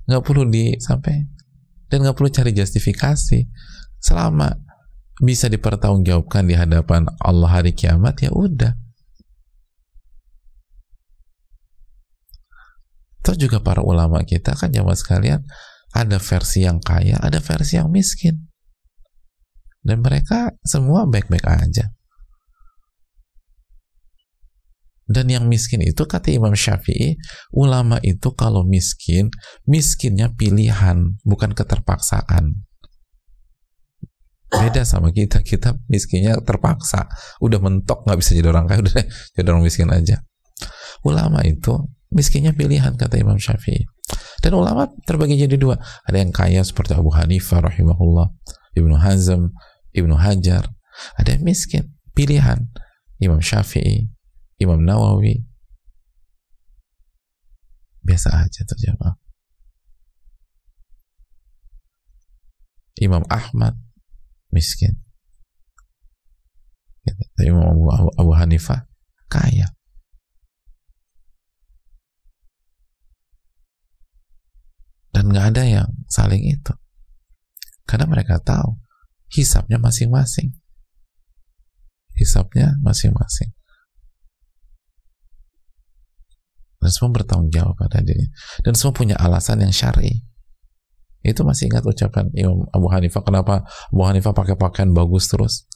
[0.06, 1.26] nggak perlu disampaikan
[1.90, 3.50] dan nggak perlu cari justifikasi
[3.98, 4.54] selama
[5.20, 8.72] bisa dipertanggungjawabkan di hadapan Allah hari kiamat ya udah
[13.20, 15.44] Terus juga para ulama kita kan jamaah sekalian
[15.92, 18.48] ada versi yang kaya, ada versi yang miskin.
[19.80, 21.92] Dan mereka semua baik-baik aja.
[25.10, 27.18] Dan yang miskin itu kata Imam Syafi'i,
[27.50, 29.34] ulama itu kalau miskin,
[29.66, 32.62] miskinnya pilihan, bukan keterpaksaan.
[34.50, 37.06] Beda sama kita, kita miskinnya terpaksa.
[37.38, 38.94] Udah mentok nggak bisa jadi orang kaya, udah
[39.38, 40.20] jadi orang miskin aja.
[41.06, 41.78] Ulama itu
[42.10, 43.86] miskinnya pilihan kata Imam Syafi'i.
[44.42, 45.78] Dan ulama terbagi jadi dua.
[46.02, 48.34] Ada yang kaya seperti Abu Hanifah rahimahullah,
[48.74, 49.54] Ibnu Hazm,
[49.94, 50.66] Ibnu Hajar.
[51.14, 52.66] Ada yang miskin, pilihan
[53.22, 54.10] Imam Syafi'i,
[54.58, 55.46] Imam Nawawi
[58.04, 59.16] biasa aja terjawab
[63.00, 63.76] Imam Ahmad
[64.50, 64.98] miskin.
[67.40, 68.86] Abu, Abu, Abu Hanifah
[69.26, 69.72] kaya.
[75.10, 76.72] Dan nggak ada yang saling itu.
[77.82, 78.78] Karena mereka tahu
[79.34, 80.54] hisapnya masing-masing.
[82.14, 83.50] Hisapnya masing-masing.
[86.80, 88.30] Dan semua bertanggung jawab pada dirinya.
[88.62, 90.29] Dan semua punya alasan yang syar'i
[91.20, 93.20] itu masih ingat ucapan Imam Abu Hanifah.
[93.20, 95.68] Kenapa Abu Hanifah pakai pakaian bagus terus?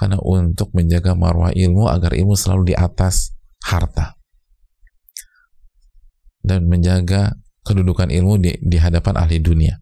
[0.00, 3.36] Karena untuk menjaga marwah ilmu agar ilmu selalu di atas
[3.68, 4.16] harta.
[6.42, 9.78] Dan menjaga kedudukan ilmu di, di hadapan ahli dunia.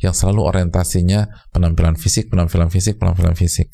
[0.00, 3.68] Yang selalu orientasinya penampilan fisik penampilan fisik penampilan fisik.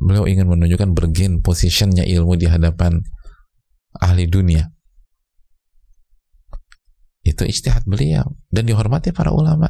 [0.00, 3.02] Beliau ingin menunjukkan bergen positionnya ilmu di hadapan
[3.98, 4.72] ahli dunia
[7.24, 8.36] itu istihad beliau.
[8.48, 9.68] Dan dihormati para ulama.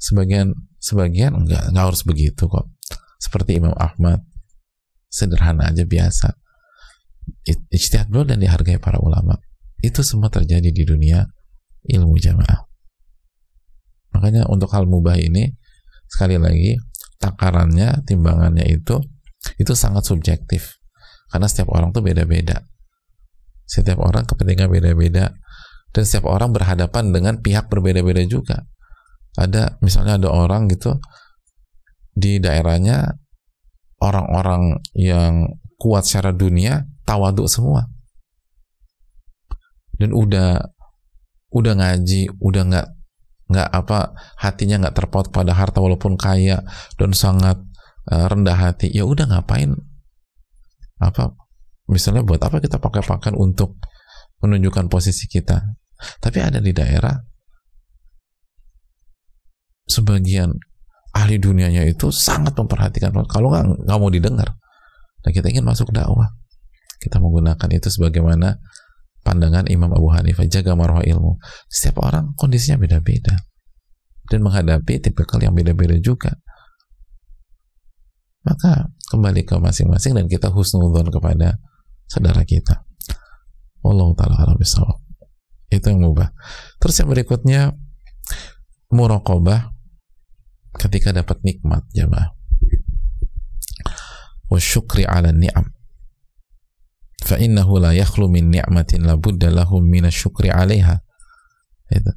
[0.00, 2.68] Sebagian sebagian enggak enggak harus begitu kok.
[3.20, 4.24] Seperti Imam Ahmad.
[5.10, 6.36] Sederhana aja biasa.
[7.70, 9.36] Istihad beliau dan dihargai para ulama.
[9.80, 11.24] Itu semua terjadi di dunia
[11.88, 12.68] ilmu jamaah.
[14.12, 15.56] Makanya untuk hal mubah ini
[16.10, 16.76] sekali lagi
[17.22, 19.00] takarannya timbangannya itu
[19.56, 20.80] itu sangat subjektif.
[21.30, 22.66] Karena setiap orang tuh beda-beda.
[23.64, 25.30] Setiap orang kepentingan beda-beda
[25.90, 28.66] dan setiap orang berhadapan dengan pihak berbeda-beda juga.
[29.38, 30.98] Ada misalnya ada orang gitu
[32.14, 33.14] di daerahnya
[34.02, 35.46] orang-orang yang
[35.78, 37.86] kuat secara dunia tawaduk semua.
[39.98, 40.64] Dan udah
[41.50, 42.88] udah ngaji udah nggak
[43.50, 46.62] nggak apa hatinya nggak terpaut pada harta walaupun kaya
[46.94, 47.58] dan sangat
[48.08, 48.88] uh, rendah hati.
[48.94, 49.74] Ya udah ngapain?
[51.02, 51.34] Apa?
[51.90, 53.74] Misalnya buat apa kita pakai pakaian untuk
[54.40, 55.60] menunjukkan posisi kita.
[56.20, 57.12] Tapi ada di daerah
[59.84, 60.48] sebagian
[61.12, 63.12] ahli dunianya itu sangat memperhatikan.
[63.28, 64.56] Kalau nggak nggak mau didengar
[65.20, 66.32] dan kita ingin masuk dakwah.
[67.00, 68.60] Kita menggunakan itu sebagaimana
[69.24, 70.44] pandangan Imam Abu Hanifah.
[70.48, 71.40] Jaga marwah ilmu.
[71.68, 73.40] Setiap orang kondisinya beda-beda.
[74.28, 76.36] Dan menghadapi tipikal yang beda-beda juga.
[78.44, 81.60] Maka kembali ke masing-masing dan kita husnudon kepada
[82.08, 82.89] saudara kita
[83.84, 84.58] Allah taala alam
[85.70, 86.34] itu yang mubah
[86.82, 87.72] terus yang berikutnya
[88.90, 89.70] muraqabah
[90.76, 92.34] ketika dapat nikmat jemaah.
[94.50, 95.70] Wa syukri ala ni'am.
[97.22, 100.98] Fa innahu la yakhlu min ni'matin la budda lahum min syukri 'alaiha.
[101.90, 102.10] Itu.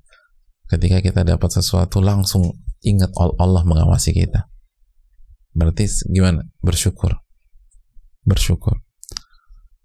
[0.69, 4.49] Ketika kita dapat sesuatu langsung ingat Allah mengawasi kita.
[5.53, 6.41] Berarti gimana?
[6.65, 7.13] Bersyukur.
[8.25, 8.81] Bersyukur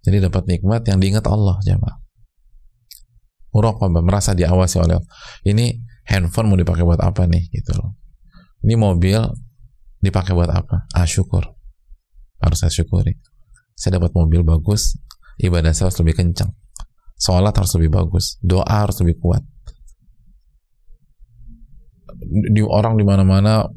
[0.09, 2.01] jadi dapat nikmat yang diingat Allah jemaah.
[3.53, 5.11] Muraqabah merasa diawasi oleh Allah.
[5.45, 5.77] Ini
[6.09, 7.93] handphone mau dipakai buat apa nih gitu loh.
[8.65, 9.21] Ini mobil
[10.01, 10.89] dipakai buat apa?
[10.97, 11.45] Ah syukur.
[12.41, 13.21] Harus saya syukuri.
[13.77, 14.97] Saya dapat mobil bagus
[15.37, 16.57] ibadah saya harus lebih kencang.
[17.21, 18.41] Sholat harus lebih bagus.
[18.41, 19.45] Doa harus lebih kuat.
[22.25, 23.69] Di orang di mana-mana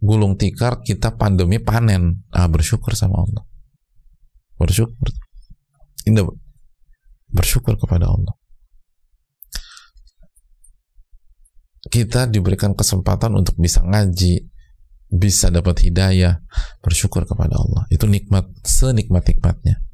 [0.00, 2.24] gulung tikar kita pandemi panen.
[2.32, 3.44] Ah bersyukur sama Allah.
[4.56, 5.27] Bersyukur
[6.08, 6.24] ini
[7.28, 8.34] bersyukur kepada Allah.
[11.88, 14.44] Kita diberikan kesempatan untuk bisa ngaji
[15.08, 16.40] bisa dapat hidayah.
[16.84, 17.88] Bersyukur kepada Allah.
[17.88, 19.88] Itu nikmat senikmat-nikmatnya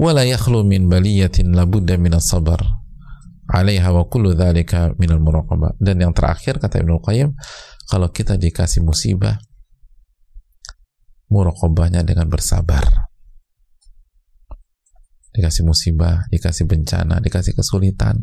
[0.00, 0.24] wala
[0.64, 2.56] min baliyatin labudda min sabar
[3.52, 7.36] alaiha wa kullu dan yang terakhir kata Ibnu Qayyim
[7.84, 9.36] kalau kita dikasih musibah
[11.30, 13.10] muraqabahnya dengan bersabar.
[15.30, 18.18] Dikasih musibah dikasih bencana dikasih kesulitan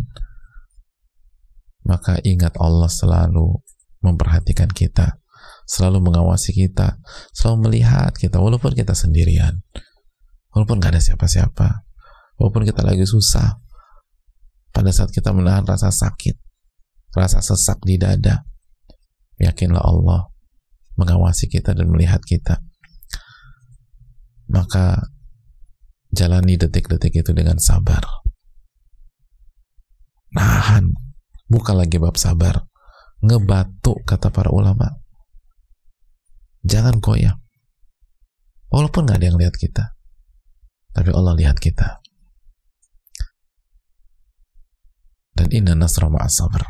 [1.88, 3.64] maka ingat Allah selalu
[4.04, 5.16] memperhatikan kita
[5.64, 7.00] selalu mengawasi kita
[7.32, 9.64] selalu melihat kita walaupun kita sendirian
[10.52, 11.88] walaupun gak ada siapa-siapa
[12.36, 13.56] walaupun kita lagi susah
[14.76, 16.36] pada saat kita menahan rasa sakit
[17.16, 18.44] rasa sesak di dada
[19.40, 20.28] yakinlah Allah
[21.00, 22.60] mengawasi kita dan melihat kita
[24.48, 25.12] maka
[26.12, 28.04] jalani detik-detik itu dengan sabar.
[30.34, 30.92] Nahan.
[31.48, 32.68] Bukan lagi bab sabar.
[33.24, 35.00] Ngebatu kata para ulama.
[36.68, 37.40] Jangan goyah.
[38.68, 39.96] Walaupun gak ada yang lihat kita
[40.98, 42.02] tapi Allah lihat kita.
[45.38, 46.66] Dan inna nasra ma'as sabar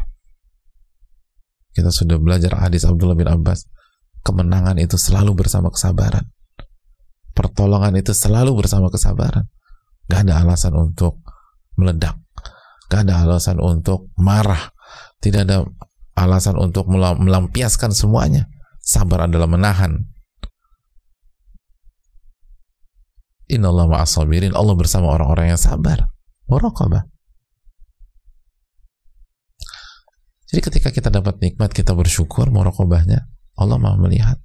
[1.71, 3.69] kita sudah belajar hadis Abdullah bin Abbas.
[4.25, 6.25] Kemenangan itu selalu bersama kesabaran
[7.38, 9.45] pertolongan itu selalu bersama kesabaran
[10.09, 11.21] gak ada alasan untuk
[11.77, 12.17] meledak
[12.89, 14.73] gak ada alasan untuk marah
[15.21, 15.69] tidak ada
[16.17, 18.49] alasan untuk melampiaskan semuanya
[18.81, 20.09] sabar adalah menahan
[23.47, 24.51] Inallah ma'asabirin.
[24.51, 26.11] Allah bersama orang-orang yang sabar.
[26.51, 27.07] Muraqabah.
[30.47, 33.27] Jadi ketika kita dapat nikmat, kita bersyukur, muraqabahnya.
[33.59, 34.39] Allah mau melihat.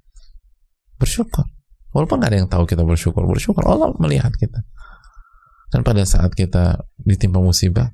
[0.99, 1.47] Bersyukur.
[1.93, 3.21] Walaupun gak ada yang tahu kita bersyukur.
[3.29, 3.61] Bersyukur.
[3.69, 4.65] Allah melihat kita.
[5.69, 7.93] Dan pada saat kita ditimpa musibah,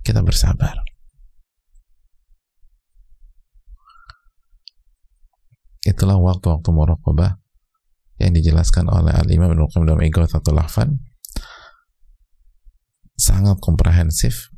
[0.00, 0.80] kita bersabar.
[5.84, 7.44] Itulah waktu-waktu muraqabah
[8.16, 11.02] yang dijelaskan oleh Al-Imam Ibn Qayyim dalam Ighathatul Lahfan
[13.18, 14.54] sangat komprehensif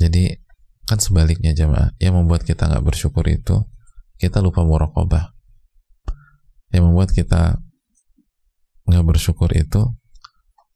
[0.00, 0.40] jadi
[0.88, 3.60] kan sebaliknya jemaah yang membuat kita nggak bersyukur itu
[4.20, 5.32] kita lupa muraqabah
[6.70, 7.58] yang membuat kita
[8.86, 9.86] nggak bersyukur itu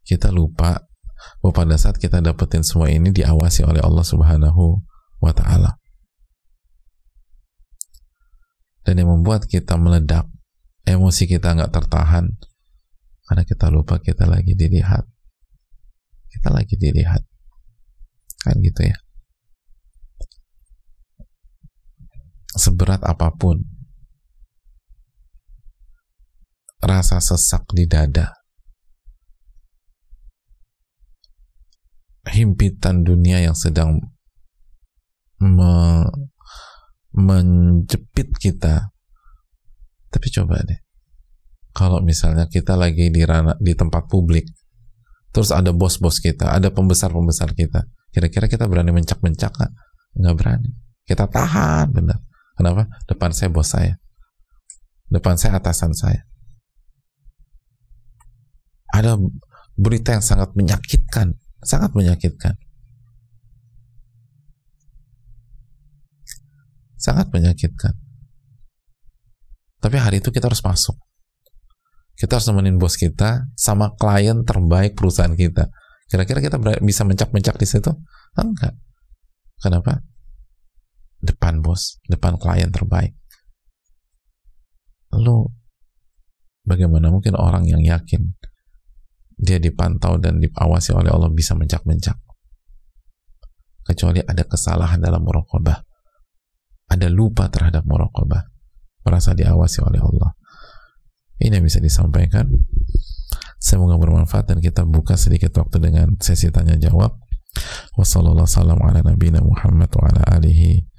[0.06, 0.84] kita lupa
[1.40, 4.84] bahwa pada saat kita dapetin semua ini diawasi oleh Allah Subhanahu
[5.24, 5.80] wa taala.
[8.84, 10.28] Dan yang membuat kita meledak
[10.84, 12.28] emosi kita nggak tertahan
[13.24, 15.08] karena kita lupa kita lagi dilihat.
[16.28, 17.24] Kita lagi dilihat.
[18.44, 18.96] Kan gitu ya.
[22.54, 23.64] Seberat apa pun
[26.84, 28.30] rasa sesak di dada.
[32.24, 34.00] Himpitan dunia yang sedang
[35.40, 36.04] me
[37.14, 38.92] menjepit kita.
[40.08, 40.80] Tapi coba deh.
[41.74, 44.46] Kalau misalnya kita lagi di rana, di tempat publik
[45.34, 49.72] terus ada bos-bos kita ada pembesar-pembesar kita kira-kira kita berani mencak-mencak nggak?
[50.22, 50.70] Nggak berani.
[51.02, 52.22] Kita tahan benar.
[52.54, 52.86] Kenapa?
[53.10, 53.98] Depan saya bos saya.
[55.10, 56.22] Depan saya atasan saya
[58.94, 59.18] ada
[59.74, 61.34] berita yang sangat menyakitkan
[61.64, 62.54] sangat menyakitkan.
[67.00, 67.92] Sangat menyakitkan.
[69.80, 70.96] Tapi hari itu kita harus masuk.
[72.14, 75.68] Kita harus nemenin bos kita sama klien terbaik perusahaan kita.
[76.08, 77.90] Kira-kira kita bisa mencak-mencak di situ?
[78.38, 78.72] Enggak.
[79.60, 80.00] Kenapa?
[81.20, 83.12] Depan bos depan klien terbaik.
[85.12, 85.52] Lalu
[86.64, 88.32] bagaimana mungkin orang yang yakin
[89.34, 92.16] dia dipantau dan diawasi oleh Allah bisa mencak-mencak.
[93.84, 95.84] Kecuali ada kesalahan dalam muraqabah.
[96.88, 98.48] Ada lupa terhadap muraqabah.
[99.04, 100.32] Merasa diawasi oleh Allah.
[101.42, 102.48] Ini yang bisa disampaikan.
[103.60, 107.16] Semoga bermanfaat dan kita buka sedikit waktu dengan sesi tanya jawab.
[107.96, 110.94] Wassalamualaikum warahmatullahi wabarakatuh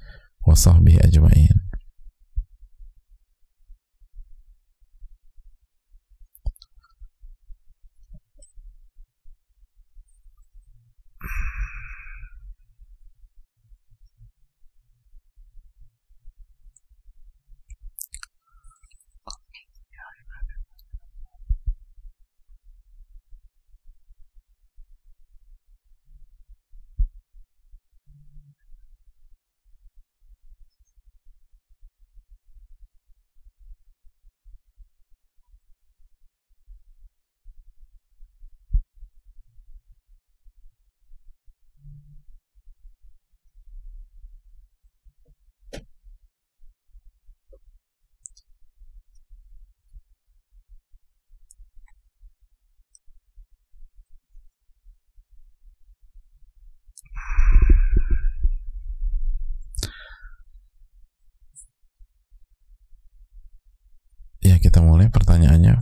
[64.76, 65.78] kita mulai pertanyaannya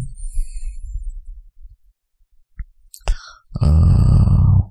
[3.65, 4.71] uh,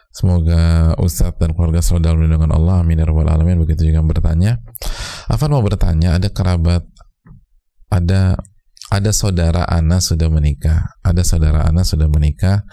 [0.11, 2.83] Semoga Ustadz dan keluarga selalu dalam lindungan Allah.
[2.83, 3.63] Amin ya alamin.
[3.63, 4.59] Begitu juga bertanya.
[5.31, 6.83] Afan mau bertanya Ada kerabat
[7.87, 8.35] Ada
[8.91, 10.99] ada saudara Ana sudah menikah.
[10.99, 12.67] Ada saudara Ana sudah menikah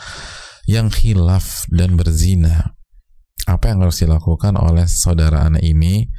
[0.66, 2.74] Yang khilaf dan berzina.
[3.46, 6.10] Apa yang harus dilakukan oleh saudara Ana ini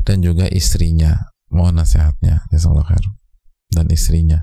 [0.00, 1.20] Dan juga istrinya?
[1.52, 2.48] Mohon nasihatnya.
[3.68, 4.40] Dan istrinya.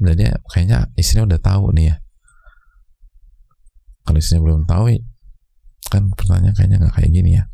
[0.00, 1.96] Dan dia kayaknya istrinya udah tahu nih ya
[4.08, 4.96] kalau istrinya belum tahu
[5.92, 7.44] kan pertanyaan kayaknya nggak kayak gini ya.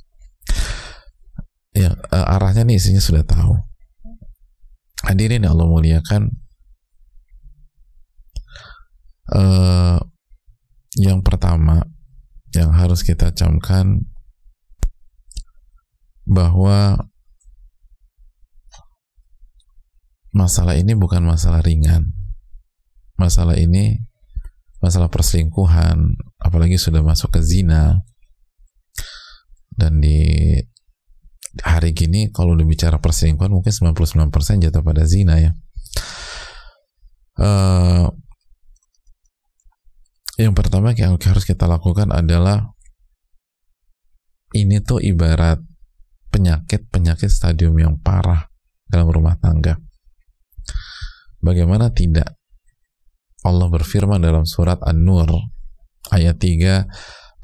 [1.75, 3.59] Ya uh, arahnya nih istrinya sudah tahu.
[5.03, 6.31] Hadirin Allah muliakan.
[9.35, 9.99] Uh,
[10.95, 11.83] yang pertama
[12.55, 14.07] yang harus kita camkan
[16.23, 17.11] bahwa
[20.31, 22.15] masalah ini bukan masalah ringan.
[23.19, 24.07] Masalah ini
[24.79, 26.15] masalah perselingkuhan
[26.45, 28.05] apalagi sudah masuk ke zina.
[29.75, 30.55] Dan di
[31.65, 34.31] hari gini kalau bicara perselingkuhan mungkin 99%
[34.69, 35.51] jatuh pada zina ya.
[37.35, 38.07] Uh,
[40.39, 42.75] yang pertama yang harus kita lakukan adalah
[44.55, 45.59] ini tuh ibarat
[46.31, 48.47] penyakit-penyakit stadium yang parah
[48.87, 49.79] dalam rumah tangga.
[51.43, 52.35] Bagaimana tidak
[53.45, 55.29] Allah berfirman dalam surat An-Nur
[56.11, 56.85] ayat 3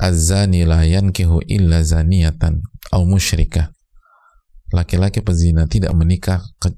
[0.00, 3.68] Az-zani la yankihu illa zaniyatan au musyrikah
[4.72, 6.72] laki-laki pezina tidak menikah ke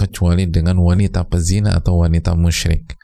[0.00, 2.96] kecuali dengan wanita pezina atau wanita musyrik.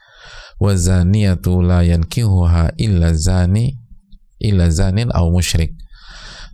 [0.57, 3.77] Wa zaniyatu la yankihuha illa zani
[4.41, 5.77] illa zanin au musyrik.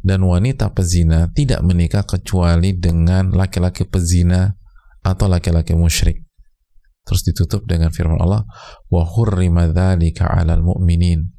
[0.04, 4.51] Dan wanita pezina tidak menikah kecuali dengan laki-laki pezina
[4.99, 6.28] atau laki-laki musyrik.
[7.08, 8.43] Terus ditutup dengan firman Allah
[8.91, 11.32] wa hurrima dzalika 'alal mu'minin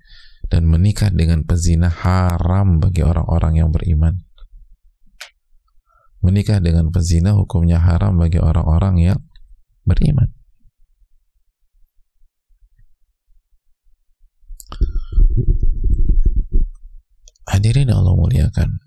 [0.49, 4.25] dan menikah dengan pezina haram bagi orang-orang yang beriman.
[6.25, 9.21] Menikah dengan pezina hukumnya haram bagi orang-orang yang
[9.85, 10.33] beriman.
[17.45, 18.81] Hadirin Allah muliakan.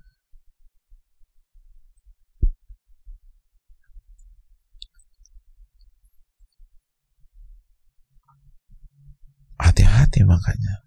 [9.58, 10.87] Hati-hati makanya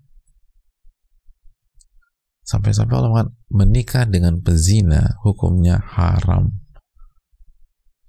[2.50, 6.50] sampai-sampai Allah menikah dengan pezina hukumnya haram.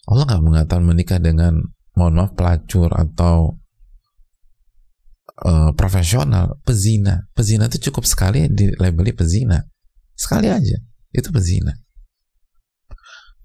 [0.10, 1.62] Allah nggak mengatakan menikah dengan
[1.94, 3.62] mohon maaf pelacur atau
[5.46, 6.58] uh, profesional.
[6.66, 7.30] Pezina.
[7.38, 9.62] Pezina itu cukup sekali di labeli pezina.
[10.18, 10.82] Sekali aja.
[11.14, 11.78] Itu pezina.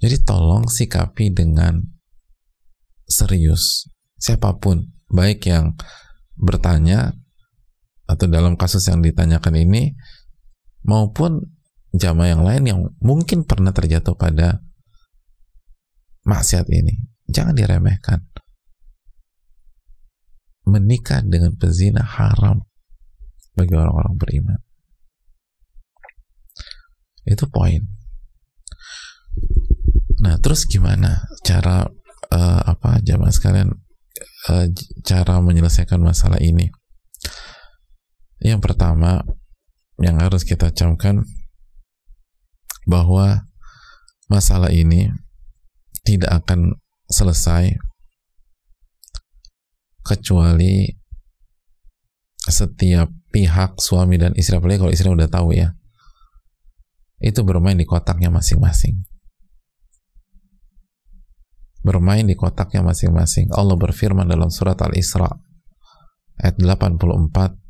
[0.01, 1.76] Jadi tolong sikapi dengan
[3.05, 3.84] serius.
[4.16, 5.76] Siapa pun baik yang
[6.40, 7.12] bertanya
[8.09, 9.92] atau dalam kasus yang ditanyakan ini
[10.87, 11.43] maupun
[11.91, 14.62] jamaah yang lain yang mungkin pernah terjatuh pada
[16.26, 16.95] maksiat ini
[17.26, 18.22] jangan diremehkan
[20.66, 22.66] menikah dengan pezina haram
[23.55, 24.61] bagi orang-orang beriman.
[27.26, 27.82] Itu poin.
[30.22, 31.87] Nah, terus gimana cara
[32.30, 33.70] uh, apa jamaah sekalian
[34.51, 34.66] uh,
[35.07, 36.70] cara menyelesaikan masalah ini?
[38.43, 39.22] Yang pertama
[40.03, 41.24] yang harus kita camkan
[42.84, 43.49] bahwa
[44.28, 45.11] masalah ini
[46.05, 46.78] tidak akan
[47.11, 47.74] selesai
[50.07, 50.94] kecuali
[52.47, 55.74] setiap pihak suami dan istri apalagi kalau istri udah tahu ya
[57.20, 59.09] itu bermain di kotaknya masing-masing.
[61.80, 63.49] Bermain di kotaknya masing-masing.
[63.57, 65.30] Allah berfirman dalam surat Al-Isra
[66.36, 67.66] ayat 84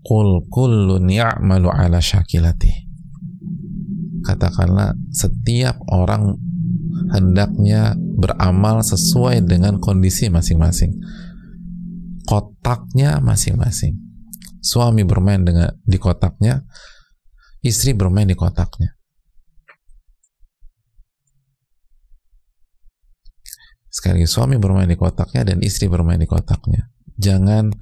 [0.00, 2.90] Qul kullun ya'malu ala syakilati
[4.20, 6.36] katakanlah setiap orang
[7.10, 10.94] hendaknya beramal sesuai dengan kondisi masing-masing.
[12.28, 13.98] Kotaknya masing-masing.
[14.60, 16.62] Suami bermain dengan di kotaknya,
[17.64, 18.94] istri bermain di kotaknya.
[23.90, 26.92] Sekali lagi, suami bermain di kotaknya dan istri bermain di kotaknya.
[27.18, 27.74] Jangan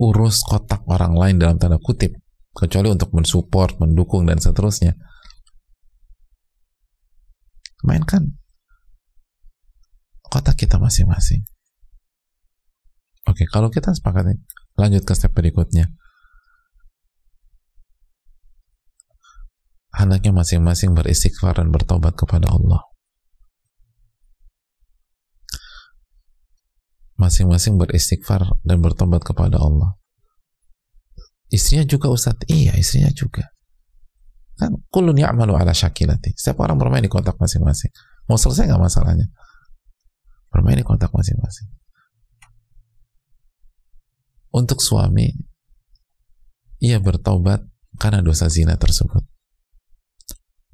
[0.00, 2.14] urus kotak orang lain dalam tanda kutip,
[2.54, 4.94] kecuali untuk mensupport, mendukung, dan seterusnya
[7.84, 8.32] mainkan
[10.24, 11.44] kotak kita masing-masing.
[13.28, 14.40] Oke, kalau kita sepakat
[14.80, 15.92] lanjut ke step berikutnya.
[19.94, 22.82] Hendaknya masing-masing beristighfar dan bertobat kepada Allah.
[27.14, 29.94] Masing-masing beristighfar dan bertobat kepada Allah.
[31.46, 32.50] Istrinya juga Ustadz?
[32.50, 33.54] Iya, istrinya juga.
[34.58, 36.34] Kan kulun ya'malu ala syakilati.
[36.34, 37.90] Setiap orang bermain di kontak masing-masing.
[38.26, 39.26] Mau selesai nggak masalahnya?
[40.50, 41.70] Bermain di kontak masing-masing.
[44.54, 45.30] Untuk suami,
[46.78, 47.62] ia bertobat
[47.98, 49.22] karena dosa zina tersebut.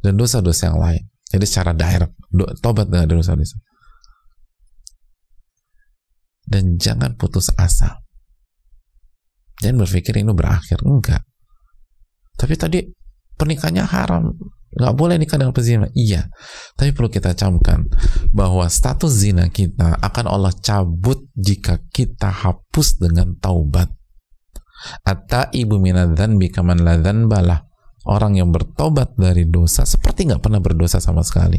[0.01, 1.05] Dan dosa-dosa yang lain.
[1.29, 2.17] Jadi secara direct,
[2.61, 3.57] tobat dengan dosa-dosa.
[6.51, 8.03] Dan jangan putus asa.
[9.63, 10.83] Jangan berpikir ini berakhir.
[10.83, 11.23] Enggak.
[12.35, 12.83] Tapi tadi
[13.39, 14.25] pernikahannya haram
[14.71, 16.31] nggak boleh nikah dengan pezina iya
[16.79, 17.91] tapi perlu kita camkan
[18.31, 23.91] bahwa status zina kita akan Allah cabut jika kita hapus dengan taubat
[25.05, 27.67] Atta ibu minadzan bikaman ladhan balah
[28.07, 31.59] orang yang bertobat dari dosa seperti nggak pernah berdosa sama sekali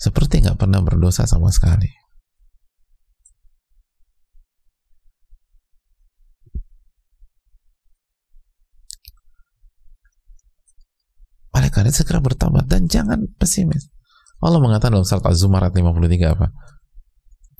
[0.00, 2.00] seperti nggak pernah berdosa sama sekali
[11.50, 13.90] Oleh karena segera bertobat dan jangan pesimis.
[14.40, 16.46] Allah mengatakan dalam surat Az-Zumar ayat 53 apa?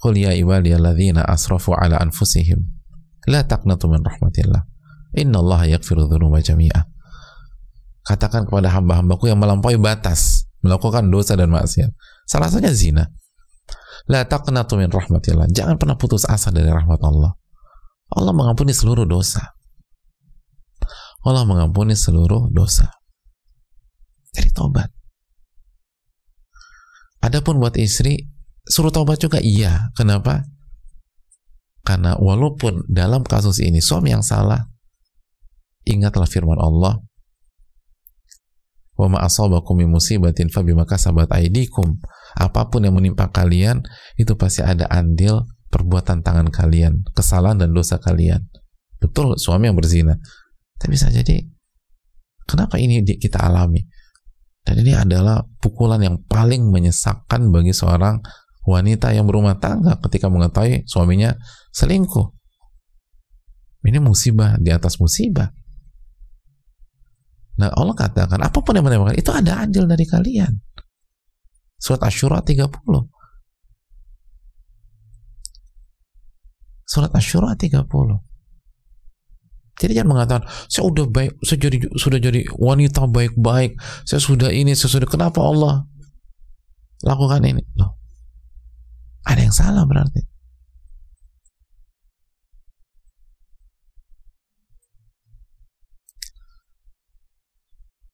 [0.01, 2.65] Qul ya ibadiyalladzina asrafu ala anfusihim
[3.29, 4.65] la taqnatu min rahmatillah.
[5.21, 6.87] Innallaha yaghfiru dzunuba jami'a.
[8.07, 11.93] Katakan kepada hamba-hambaku yang melampaui batas, melakukan dosa dan maksiat.
[12.31, 13.11] Salah satunya zina.
[14.07, 15.51] La taqnatu min rahmatillah.
[15.51, 17.35] Jangan pernah putus asa dari rahmat Allah.
[18.15, 19.51] Allah mengampuni seluruh dosa.
[21.27, 22.87] Allah mengampuni seluruh dosa.
[24.31, 24.87] Jadi tobat.
[27.21, 28.31] Adapun buat istri,
[28.63, 29.91] suruh tobat juga iya.
[29.99, 30.47] Kenapa?
[31.83, 34.71] Karena walaupun dalam kasus ini suami yang salah,
[35.85, 37.03] ingatlah firman Allah,
[38.97, 42.01] wa ma asabakum min musibatin fabima kasabat aydikum.
[42.41, 43.85] Apa pun yang menimpa kalian,
[44.17, 48.41] itu pasti ada andil perbuatan tangan kalian, kesalahan dan dosa kalian.
[48.97, 50.17] Betul suami yang berzina.
[50.81, 51.45] Tapi bisa jadi
[52.49, 53.85] kenapa ini kita alami?
[54.65, 58.21] Dan ini adalah pukulan yang paling menyesakkan bagi seorang
[58.69, 61.33] wanita yang berumah tangga ketika mengetahui suaminya
[61.73, 62.29] selingkuh.
[63.89, 65.49] Ini musibah di atas musibah.
[67.57, 70.53] Nah Allah katakan, apa pun yang menemukan itu ada adil dari kalian.
[71.81, 72.69] Surat Ashura 30.
[76.85, 77.81] Surat Ashura 30.
[79.81, 84.77] Jadi jangan mengatakan saya udah baik, saya jadi sudah jadi wanita baik-baik, saya sudah ini,
[84.77, 85.89] saya sudah kenapa Allah
[87.01, 87.65] lakukan ini?
[87.81, 87.97] Loh.
[89.25, 90.21] Ada yang salah berarti.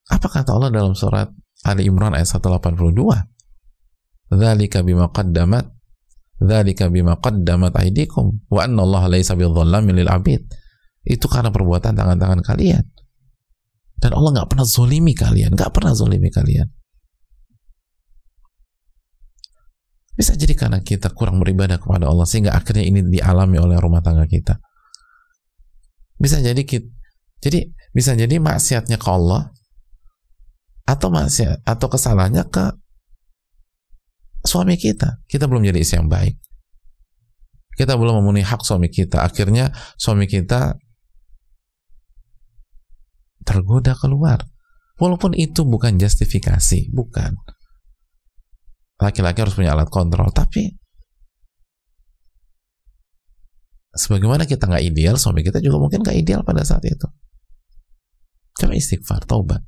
[0.07, 1.35] Apa kata Allah dalam surat
[1.67, 3.35] Ali Imran ayat 182
[4.27, 5.77] Dzalika bima qaddamat
[6.37, 10.45] Dzalika bima qaddamat aydikum wa anna Allah laisa bidzallamin lil abid.
[11.07, 12.85] Itu karena perbuatan tangan-tangan kalian.
[13.97, 16.69] Dan Allah nggak pernah zolimi kalian, nggak pernah zolimi kalian.
[20.17, 24.29] Bisa jadi karena kita kurang beribadah kepada Allah sehingga akhirnya ini dialami oleh rumah tangga
[24.29, 24.61] kita.
[26.17, 26.89] Bisa jadi kita,
[27.41, 29.53] jadi bisa jadi maksiatnya ke Allah
[30.85, 32.65] atau maksiat atau kesalahannya ke
[34.47, 35.23] suami kita.
[35.27, 36.39] Kita belum jadi istri yang baik.
[37.77, 39.21] Kita belum memenuhi hak suami kita.
[39.21, 39.69] Akhirnya
[40.01, 40.81] suami kita
[43.45, 44.41] tergoda keluar.
[44.97, 47.37] Walaupun itu bukan justifikasi, bukan.
[48.97, 50.73] Laki-laki harus punya alat kontrol, tapi
[53.93, 57.05] sebagaimana kita nggak ideal, suami kita juga mungkin nggak ideal pada saat itu.
[58.57, 59.61] Coba istighfar, taubat.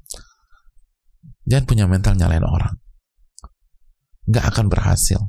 [1.45, 2.88] Jangan punya mental nyalain orang
[4.29, 5.21] nggak akan berhasil.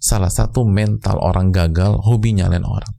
[0.00, 2.92] Salah satu mental orang gagal, hobi nyalain orang.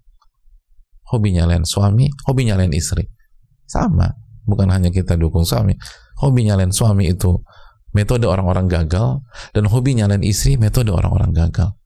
[1.09, 3.05] Hobi nyalain suami, hobi nyalain istri.
[3.65, 4.09] Sama,
[4.45, 5.77] bukan hanya kita dukung suami.
[6.21, 7.41] Hobi nyalain suami itu
[7.93, 9.21] metode orang-orang gagal,
[9.53, 11.77] dan hobi nyalain istri metode orang-orang gagal.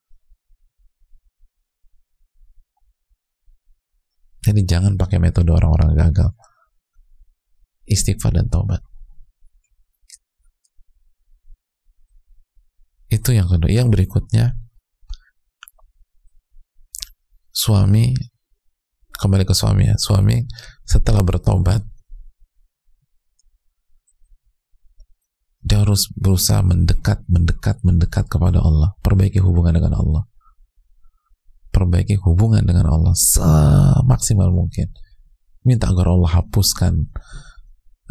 [4.39, 6.31] Jadi jangan pakai metode orang-orang gagal.
[7.83, 8.88] Istighfar dan taubat.
[13.09, 13.69] Itu yang kedua.
[13.73, 14.53] Yang berikutnya,
[17.49, 18.13] suami
[19.19, 19.95] kembali ke suami ya.
[19.97, 20.45] Suami
[20.85, 21.83] setelah bertobat
[25.59, 30.23] dia harus berusaha mendekat, mendekat, mendekat kepada Allah, perbaiki hubungan dengan Allah.
[31.69, 34.89] Perbaiki hubungan dengan Allah semaksimal mungkin.
[35.61, 37.11] Minta agar Allah hapuskan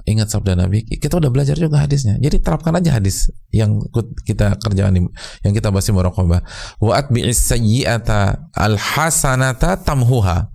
[0.06, 2.20] ingat sabda Nabi kita udah belajar juga hadisnya.
[2.22, 3.82] Jadi terapkan aja hadis yang
[4.22, 4.94] kita kerjaan
[5.42, 6.40] yang kita bahas di muraqabah
[6.78, 10.54] wa atbi'is sayyi'ata alhasanata tamhuha.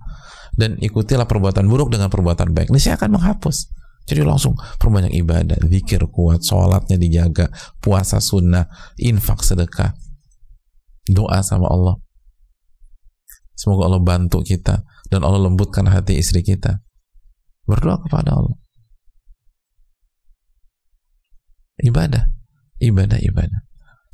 [0.54, 2.70] Dan ikutilah perbuatan buruk dengan perbuatan baik.
[2.70, 3.74] Ini saya akan menghapus.
[4.06, 7.50] Jadi langsung perbanyak ibadah zikir kuat sholatnya dijaga
[7.82, 8.70] puasa sunnah
[9.02, 9.98] infak sedekah
[11.10, 11.98] doa sama Allah.
[13.58, 16.78] Semoga Allah bantu kita dan Allah lembutkan hati istri kita.
[17.66, 18.54] Berdoa kepada Allah
[21.80, 22.30] ibadah.
[22.78, 23.60] Ibadah ibadah.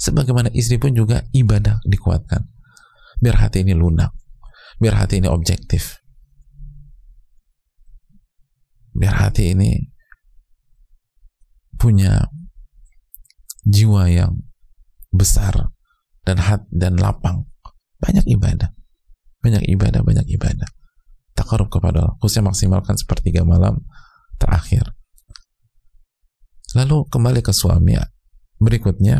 [0.00, 2.48] Sebagaimana istri pun juga ibadah dikuatkan.
[3.20, 4.16] Biar hati ini lunak.
[4.80, 6.00] Biar hati ini objektif.
[8.96, 9.76] Biar hati ini
[11.76, 12.28] punya
[13.64, 14.40] jiwa yang
[15.12, 15.72] besar
[16.24, 17.44] dan hat dan lapang.
[18.00, 18.72] Banyak ibadah.
[19.44, 20.68] Banyak ibadah banyak ibadah.
[21.36, 22.14] Takarub kepada Allah.
[22.20, 23.84] Khususnya maksimalkan sepertiga malam
[24.40, 24.96] terakhir
[26.78, 27.98] Lalu kembali ke suami.
[28.60, 29.18] Berikutnya,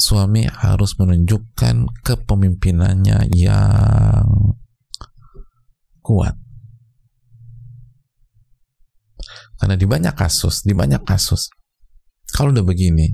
[0.00, 4.26] suami harus menunjukkan kepemimpinannya yang
[6.00, 6.36] kuat.
[9.60, 11.52] Karena di banyak kasus, di banyak kasus,
[12.32, 13.12] kalau udah begini,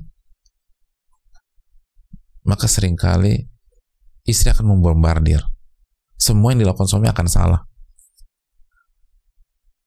[2.47, 3.43] maka sering kali
[4.23, 5.43] istri akan membombardir.
[6.15, 7.66] Semua yang dilakukan suami akan salah.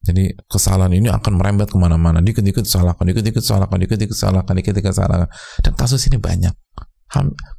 [0.00, 2.24] Jadi kesalahan ini akan merembet ke mana-mana.
[2.24, 5.28] Dikit-dikit salahkan, dikit-dikit salahkan, dikit-dikit salahkan, dikit-dikit salahkan.
[5.60, 6.56] Dan kasus ini banyak.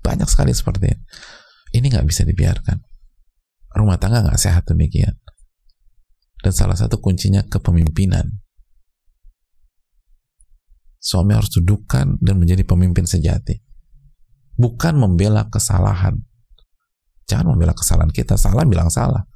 [0.01, 1.01] Banyak sekali seperti ini.
[1.77, 2.81] Ini nggak bisa dibiarkan.
[3.77, 5.13] Rumah tangga nggak sehat demikian.
[6.41, 8.41] Dan salah satu kuncinya kepemimpinan.
[10.97, 13.61] Suami harus dudukkan dan menjadi pemimpin sejati.
[14.57, 16.17] Bukan membela kesalahan.
[17.29, 18.33] Jangan membela kesalahan kita.
[18.33, 19.29] Salah bilang salah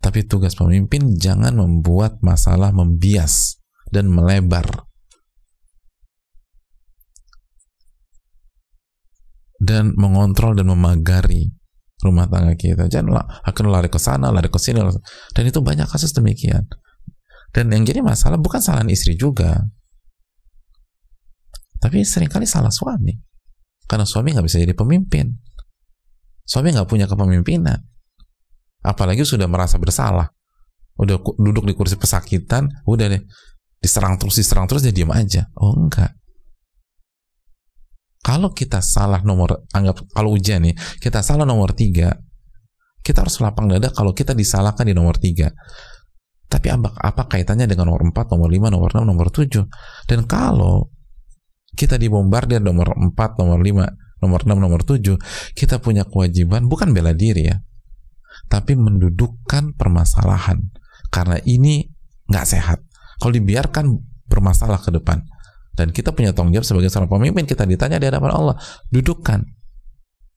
[0.00, 3.60] tapi tugas pemimpin jangan membuat masalah membias
[3.92, 4.88] dan melebar.
[9.60, 11.52] Dan mengontrol dan memagari
[12.00, 12.88] rumah tangga kita.
[12.88, 14.80] Jangan akan lari ke sana, lari ke sini.
[15.36, 16.64] Dan itu banyak kasus demikian.
[17.52, 19.68] Dan yang jadi masalah bukan salah istri juga.
[21.76, 23.12] Tapi sering kali salah suami.
[23.84, 25.28] Karena suami nggak bisa jadi pemimpin.
[26.48, 27.90] Suami nggak punya kepemimpinan
[28.84, 30.28] apalagi sudah merasa bersalah.
[31.00, 33.22] Udah duduk di kursi pesakitan udah deh.
[33.80, 35.48] Diserang terus diserang terus dia diam aja.
[35.56, 36.12] Oh enggak.
[38.20, 42.12] Kalau kita salah nomor anggap kalau ujian nih kita salah nomor tiga
[43.00, 45.48] kita harus lapang dada kalau kita disalahkan di nomor tiga.
[46.50, 49.70] Tapi apa, apa kaitannya dengan nomor 4, nomor 5, nomor 6, nomor 7
[50.10, 50.90] dan kalau
[51.78, 53.86] kita dibombardir nomor 4, nomor 5,
[54.18, 55.14] nomor 6, nomor 7,
[55.54, 57.62] kita punya kewajiban bukan bela diri ya,
[58.50, 60.58] tapi mendudukkan permasalahan.
[61.08, 61.86] Karena ini
[62.26, 62.82] nggak sehat.
[63.22, 63.94] Kalau dibiarkan
[64.26, 65.22] bermasalah ke depan,
[65.78, 68.56] dan kita punya tanggung jawab sebagai seorang pemimpin, kita ditanya di hadapan Allah,
[68.90, 69.40] dudukkan.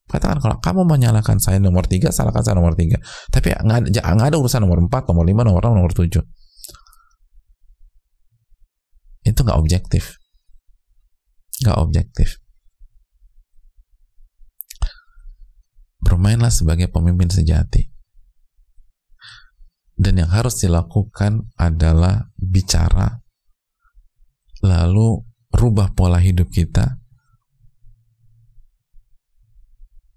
[0.04, 3.02] Katakan kalau kamu menyalahkan saya nomor tiga, salahkan saya nomor tiga.
[3.34, 6.22] Tapi nggak ada, ada urusan nomor empat, nomor lima, nomor enam, nomor tujuh.
[9.24, 10.24] Itu nggak objektif
[11.64, 12.30] nggak objektif.
[16.04, 17.93] Bermainlah sebagai pemimpin sejati.
[20.04, 23.24] Dan yang harus dilakukan adalah bicara,
[24.60, 25.24] lalu
[25.56, 27.00] rubah pola hidup kita,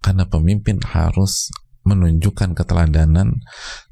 [0.02, 1.54] karena pemimpin harus
[1.86, 3.30] menunjukkan keteladanan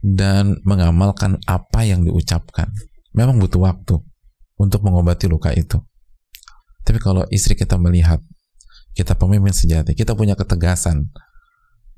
[0.03, 2.75] dan mengamalkan apa yang diucapkan.
[3.15, 4.03] Memang butuh waktu
[4.59, 5.79] untuk mengobati luka itu.
[6.83, 8.19] Tapi kalau istri kita melihat
[8.99, 11.11] kita pemimpin sejati, kita punya ketegasan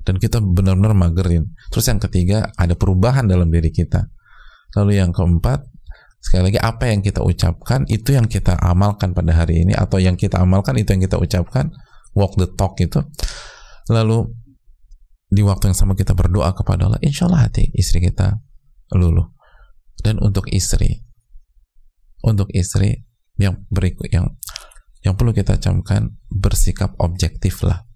[0.07, 1.51] dan kita benar-benar magerin.
[1.67, 4.07] Terus yang ketiga ada perubahan dalam diri kita.
[4.79, 5.67] Lalu yang keempat
[6.23, 10.19] sekali lagi apa yang kita ucapkan itu yang kita amalkan pada hari ini atau yang
[10.19, 11.71] kita amalkan itu yang kita ucapkan
[12.17, 12.99] walk the talk itu
[13.87, 14.27] lalu
[15.31, 18.43] di waktu yang sama kita berdoa kepada Allah insya Allah hati istri kita
[18.91, 19.31] luluh
[20.03, 21.05] dan untuk istri
[22.27, 23.07] untuk istri
[23.39, 24.27] yang berikut yang
[25.05, 27.86] yang perlu kita camkan bersikap objektif lah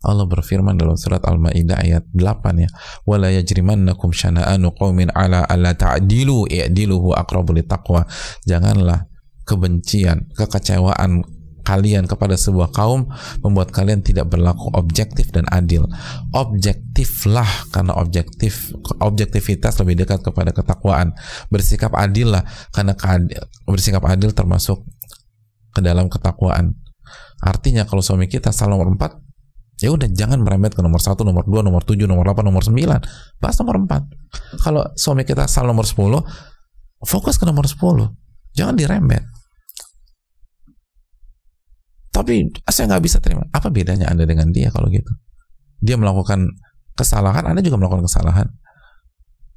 [0.00, 2.68] Allah berfirman dalam surat Al-Maidah ayat 8 ya
[3.04, 8.08] wala yajrimannakum syana'anu qaumin ala alla ta'dilu i'dilu huwa aqrabu taqwa
[8.48, 9.04] janganlah
[9.44, 11.20] kebencian kekecewaan
[11.70, 13.06] kalian kepada sebuah kaum
[13.44, 15.86] membuat kalian tidak berlaku objektif dan adil.
[16.34, 21.14] Objektiflah karena objektif objektivitas lebih dekat kepada ketakwaan.
[21.52, 22.42] Bersikap adil lah
[22.74, 22.96] karena
[23.68, 24.82] bersikap adil termasuk
[25.70, 26.74] ke dalam ketakwaan.
[27.40, 29.29] Artinya kalau suami kita salah nomor 4,
[29.80, 33.40] ya udah jangan merembet ke nomor 1, nomor 2, nomor 7, nomor 8, nomor 9.
[33.40, 34.60] Bahas nomor 4.
[34.60, 36.20] Kalau suami kita salah nomor 10,
[37.04, 37.76] fokus ke nomor 10.
[38.54, 39.24] Jangan dirembet.
[42.12, 43.48] Tapi saya nggak bisa terima.
[43.50, 45.10] Apa bedanya Anda dengan dia kalau gitu?
[45.80, 46.44] Dia melakukan
[46.92, 48.52] kesalahan, Anda juga melakukan kesalahan.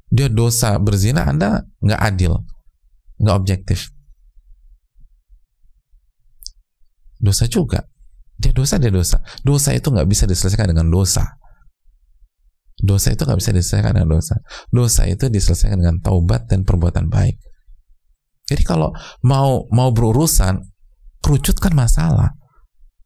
[0.08, 2.32] Dia dosa berzina, Anda nggak adil,
[3.20, 3.94] nggak objektif.
[7.24, 7.88] dosa juga
[8.38, 9.22] dia dosa dia dosa.
[9.46, 11.38] Dosa itu nggak bisa diselesaikan dengan dosa.
[12.74, 14.34] Dosa itu nggak bisa diselesaikan dengan dosa.
[14.68, 17.38] Dosa itu diselesaikan dengan taubat dan perbuatan baik.
[18.44, 18.92] Jadi kalau
[19.24, 20.60] mau mau berurusan
[21.24, 22.36] kerucutkan masalah.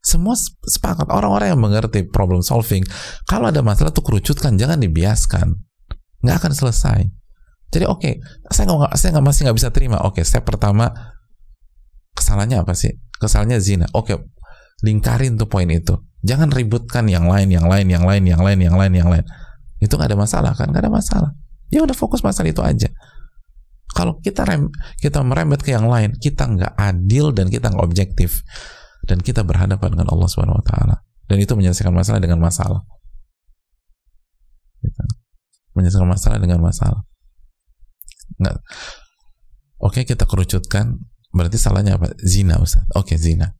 [0.03, 1.11] Semua sepakat.
[1.11, 2.83] Orang-orang yang mengerti problem solving
[3.27, 5.55] kalau ada masalah tuh kerucutkan jangan dibiaskan.
[6.25, 6.99] Nggak akan selesai.
[7.69, 8.13] Jadi oke okay,
[8.49, 10.01] saya nggak saya nggak masih nggak bisa terima.
[10.03, 10.89] Oke okay, step pertama
[12.17, 12.97] kesalahannya apa sih?
[13.21, 13.87] Kesalnya zina.
[13.93, 14.17] Oke
[14.83, 15.95] lingkarin tuh poin itu.
[16.23, 19.25] Jangan ributkan yang lain yang lain yang lain yang lain yang lain yang lain.
[19.79, 20.71] Itu nggak ada masalah kan?
[20.71, 21.31] Nggak ada masalah.
[21.71, 22.89] Ya udah fokus masalah itu aja.
[23.89, 24.69] Kalau kita rem
[24.99, 28.43] kita merembet ke yang lain kita nggak adil dan kita nggak objektif.
[29.07, 30.95] Dan kita berhadapan dengan Allah Subhanahu Wa Taala.
[31.25, 32.83] Dan itu menyelesaikan masalah dengan masalah.
[34.79, 35.03] Gitu.
[35.75, 37.03] menyelesaikan masalah dengan masalah.
[38.39, 38.59] Nggak.
[39.79, 40.99] Oke kita kerucutkan.
[41.29, 42.11] Berarti salahnya apa?
[42.19, 42.89] Zina Ustaz.
[42.97, 43.58] Oke, zina.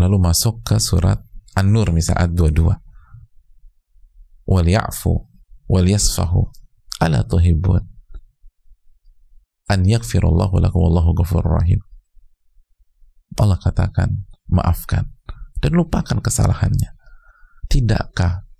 [0.00, 1.20] Lalu masuk ke surat
[1.52, 2.72] An-Nur misalnya ayat 22.
[4.48, 5.12] Wal ya'fu
[5.70, 6.50] wal yasfahu
[6.98, 7.86] ala tuhibbun
[9.70, 11.78] an yaghfirallahu lakum wallahu ghafurur rahim.
[13.38, 15.06] Allah katakan, maafkan
[15.62, 16.90] dan lupakan kesalahannya.
[17.70, 18.50] Tidakkah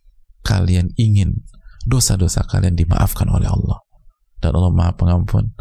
[0.47, 1.43] kalian ingin
[1.83, 3.83] dosa-dosa kalian dimaafkan oleh Allah?
[4.39, 5.53] Dan Allah Maha Pengampun,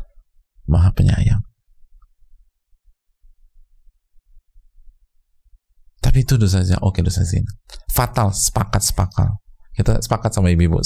[0.69, 1.48] Maha Penyayang.
[5.99, 6.79] Tapi itu dosa zina.
[6.81, 7.47] Oke, dosa zina.
[7.91, 9.29] Fatal, sepakat, sepakat.
[9.75, 10.79] Kita sepakat sama ibu-ibu.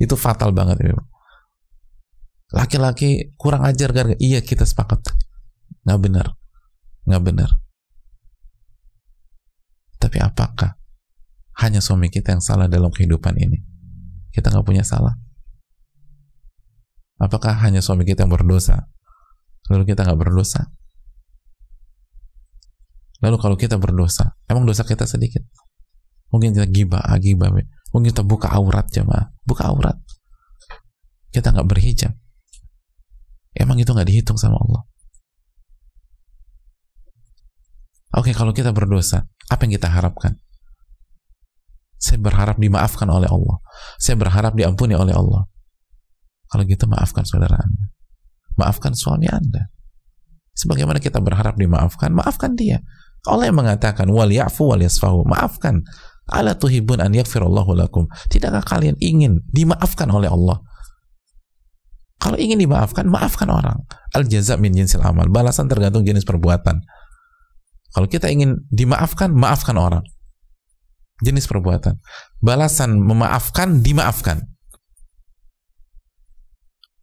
[0.00, 1.00] itu fatal banget, ibu.
[2.50, 5.06] Laki-laki kurang ajar gara iya kita sepakat.
[5.86, 6.26] Nggak benar.
[7.06, 7.50] Nggak benar.
[10.00, 10.80] Tapi apakah
[11.60, 13.60] hanya suami kita yang salah dalam kehidupan ini?
[14.32, 15.14] Kita nggak punya salah.
[17.20, 18.88] Apakah hanya suami kita yang berdosa?
[19.68, 20.72] Lalu kita nggak berdosa?
[23.20, 25.44] Lalu kalau kita berdosa, emang dosa kita sedikit?
[26.32, 27.52] Mungkin kita gibah, ah, gibah.
[27.92, 29.98] Mungkin kita buka aurat jemaah, buka aurat.
[31.28, 32.12] Kita nggak berhijab.
[33.52, 34.82] Emang itu nggak dihitung sama Allah.
[38.16, 40.38] Oke, kalau kita berdosa, apa yang kita harapkan?
[42.00, 43.60] Saya berharap dimaafkan oleh Allah.
[44.00, 45.46] Saya berharap diampuni oleh Allah.
[46.50, 47.84] Kalau gitu maafkan saudara Anda.
[48.58, 49.70] Maafkan suami Anda.
[50.56, 52.82] Sebagaimana kita berharap dimaafkan, maafkan dia
[53.28, 55.28] Allah yang mengatakan wal ya'fu wal yasfahu.
[55.28, 55.84] Maafkan.
[56.30, 58.06] Ala tuhibun an yaghfirallahu lakum.
[58.30, 60.62] Tidakkah kalian ingin dimaafkan oleh Allah?
[62.20, 63.80] Kalau ingin dimaafkan, maafkan orang.
[64.12, 65.26] Al jaza min jinsil amal.
[65.32, 66.84] Balasan tergantung jenis perbuatan.
[67.90, 70.04] Kalau kita ingin dimaafkan, maafkan orang.
[71.24, 71.98] Jenis perbuatan.
[72.38, 74.46] Balasan memaafkan, dimaafkan.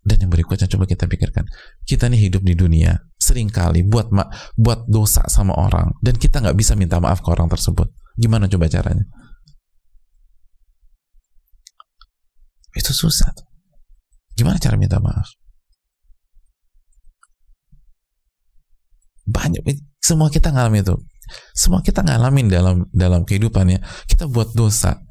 [0.08, 1.44] Dan yang berikutnya coba kita pikirkan.
[1.84, 4.24] Kita nih hidup di dunia sering kali buat ma
[4.56, 7.92] buat dosa sama orang dan kita nggak bisa minta maaf ke orang tersebut.
[8.16, 9.04] Gimana coba caranya?
[12.72, 13.36] Itu susah.
[14.40, 15.28] Gimana cara minta maaf?
[19.28, 19.60] Banyak
[20.00, 20.96] semua kita ngalamin itu.
[21.52, 23.84] Semua kita ngalamin dalam dalam kehidupannya.
[24.08, 25.04] Kita buat dosa.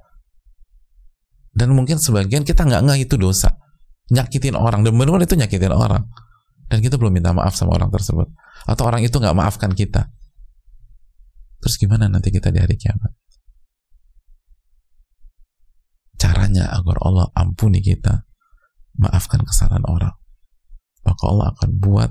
[1.52, 3.52] Dan mungkin sebagian kita nggak nggak itu dosa
[4.10, 4.86] nyakitin orang.
[4.86, 6.04] Dan benar-benar itu nyakitin orang.
[6.66, 8.26] Dan kita belum minta maaf sama orang tersebut.
[8.66, 10.10] Atau orang itu nggak maafkan kita.
[11.62, 13.10] Terus gimana nanti kita di hari kiamat?
[16.16, 18.26] Caranya agar Allah ampuni kita
[18.98, 20.14] maafkan kesalahan orang.
[21.06, 22.10] Maka Allah akan buat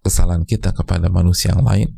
[0.00, 1.88] kesalahan kita kepada manusia yang lain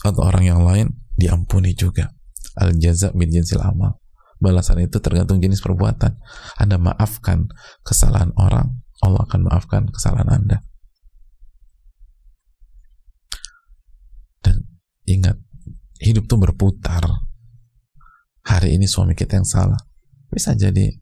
[0.00, 2.14] atau orang yang lain diampuni juga.
[2.54, 4.03] Al jaza bin jinsil amal
[4.42, 6.18] balasan itu tergantung jenis perbuatan.
[6.58, 7.50] Anda maafkan
[7.86, 10.58] kesalahan orang, Allah akan maafkan kesalahan Anda.
[14.42, 14.64] Dan
[15.06, 15.38] ingat,
[16.02, 17.04] hidup itu berputar.
[18.44, 19.80] Hari ini suami kita yang salah.
[20.28, 20.92] Bisa jadi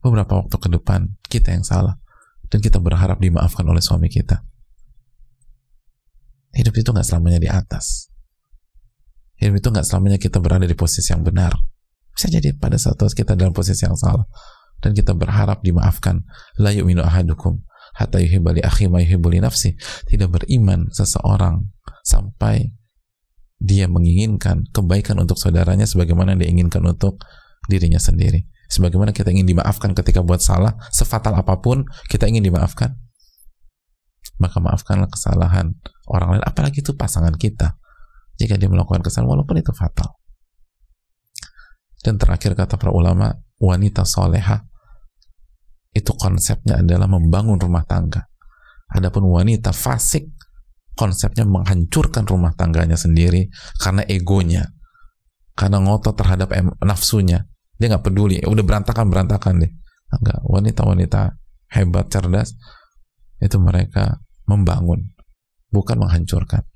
[0.00, 2.00] beberapa waktu ke depan kita yang salah.
[2.48, 4.40] Dan kita berharap dimaafkan oleh suami kita.
[6.56, 8.08] Hidup itu nggak selamanya di atas.
[9.36, 11.52] Hidup itu nggak selamanya kita berada di posisi yang benar
[12.18, 14.26] bisa jadi pada satu kita dalam posisi yang salah
[14.82, 16.26] dan kita berharap dimaafkan.
[16.58, 17.62] La yu'minu ahadukum
[17.94, 19.78] hatta yuhibba li akhi ma yuhibbu li nafsi.
[20.10, 21.62] Tidak beriman seseorang
[22.02, 22.74] sampai
[23.62, 27.22] dia menginginkan kebaikan untuk saudaranya sebagaimana dia inginkan untuk
[27.70, 28.50] dirinya sendiri.
[28.66, 32.98] Sebagaimana kita ingin dimaafkan ketika buat salah, sefatal apa pun kita ingin dimaafkan.
[34.42, 35.70] Maka maafkanlah kesalahan
[36.10, 37.78] orang lain, apalagi itu pasangan kita.
[38.42, 40.17] Jika dia melakukan kesalahan walaupun itu fatal.
[41.98, 44.62] Dan terakhir kata para ulama, wanita soleha
[45.90, 48.22] itu konsepnya adalah membangun rumah tangga.
[48.88, 50.30] Adapun wanita fasik
[50.94, 54.66] konsepnya menghancurkan rumah tangganya sendiri karena egonya,
[55.58, 57.46] karena ngotot terhadap nafsunya.
[57.78, 59.72] Dia nggak peduli, udah berantakan berantakan deh.
[60.10, 61.36] Enggak, wanita-wanita
[61.78, 62.58] hebat cerdas
[63.38, 64.18] itu mereka
[64.50, 65.14] membangun,
[65.70, 66.66] bukan menghancurkan.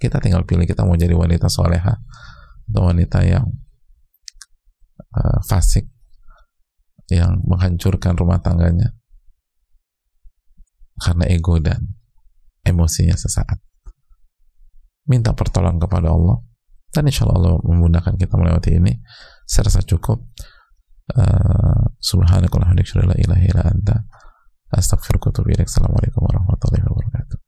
[0.00, 1.94] Kita tinggal pilih kita mau jadi wanita soleha
[2.72, 3.44] atau wanita yang
[5.12, 5.92] uh, fasik
[7.12, 8.96] yang menghancurkan rumah tangganya
[10.96, 11.84] karena ego dan
[12.64, 13.60] emosinya sesaat.
[15.04, 16.40] Minta pertolongan kepada Allah
[16.96, 18.92] dan insya Allah Allah memudahkan kita melewati ini.
[19.44, 20.32] Saya rasa cukup.
[21.12, 21.92] Uh,
[23.18, 23.96] ilaha illa anta
[25.52, 25.68] ilaik.
[25.68, 27.41] Assalamualaikum warahmatullahi wabarakatuh.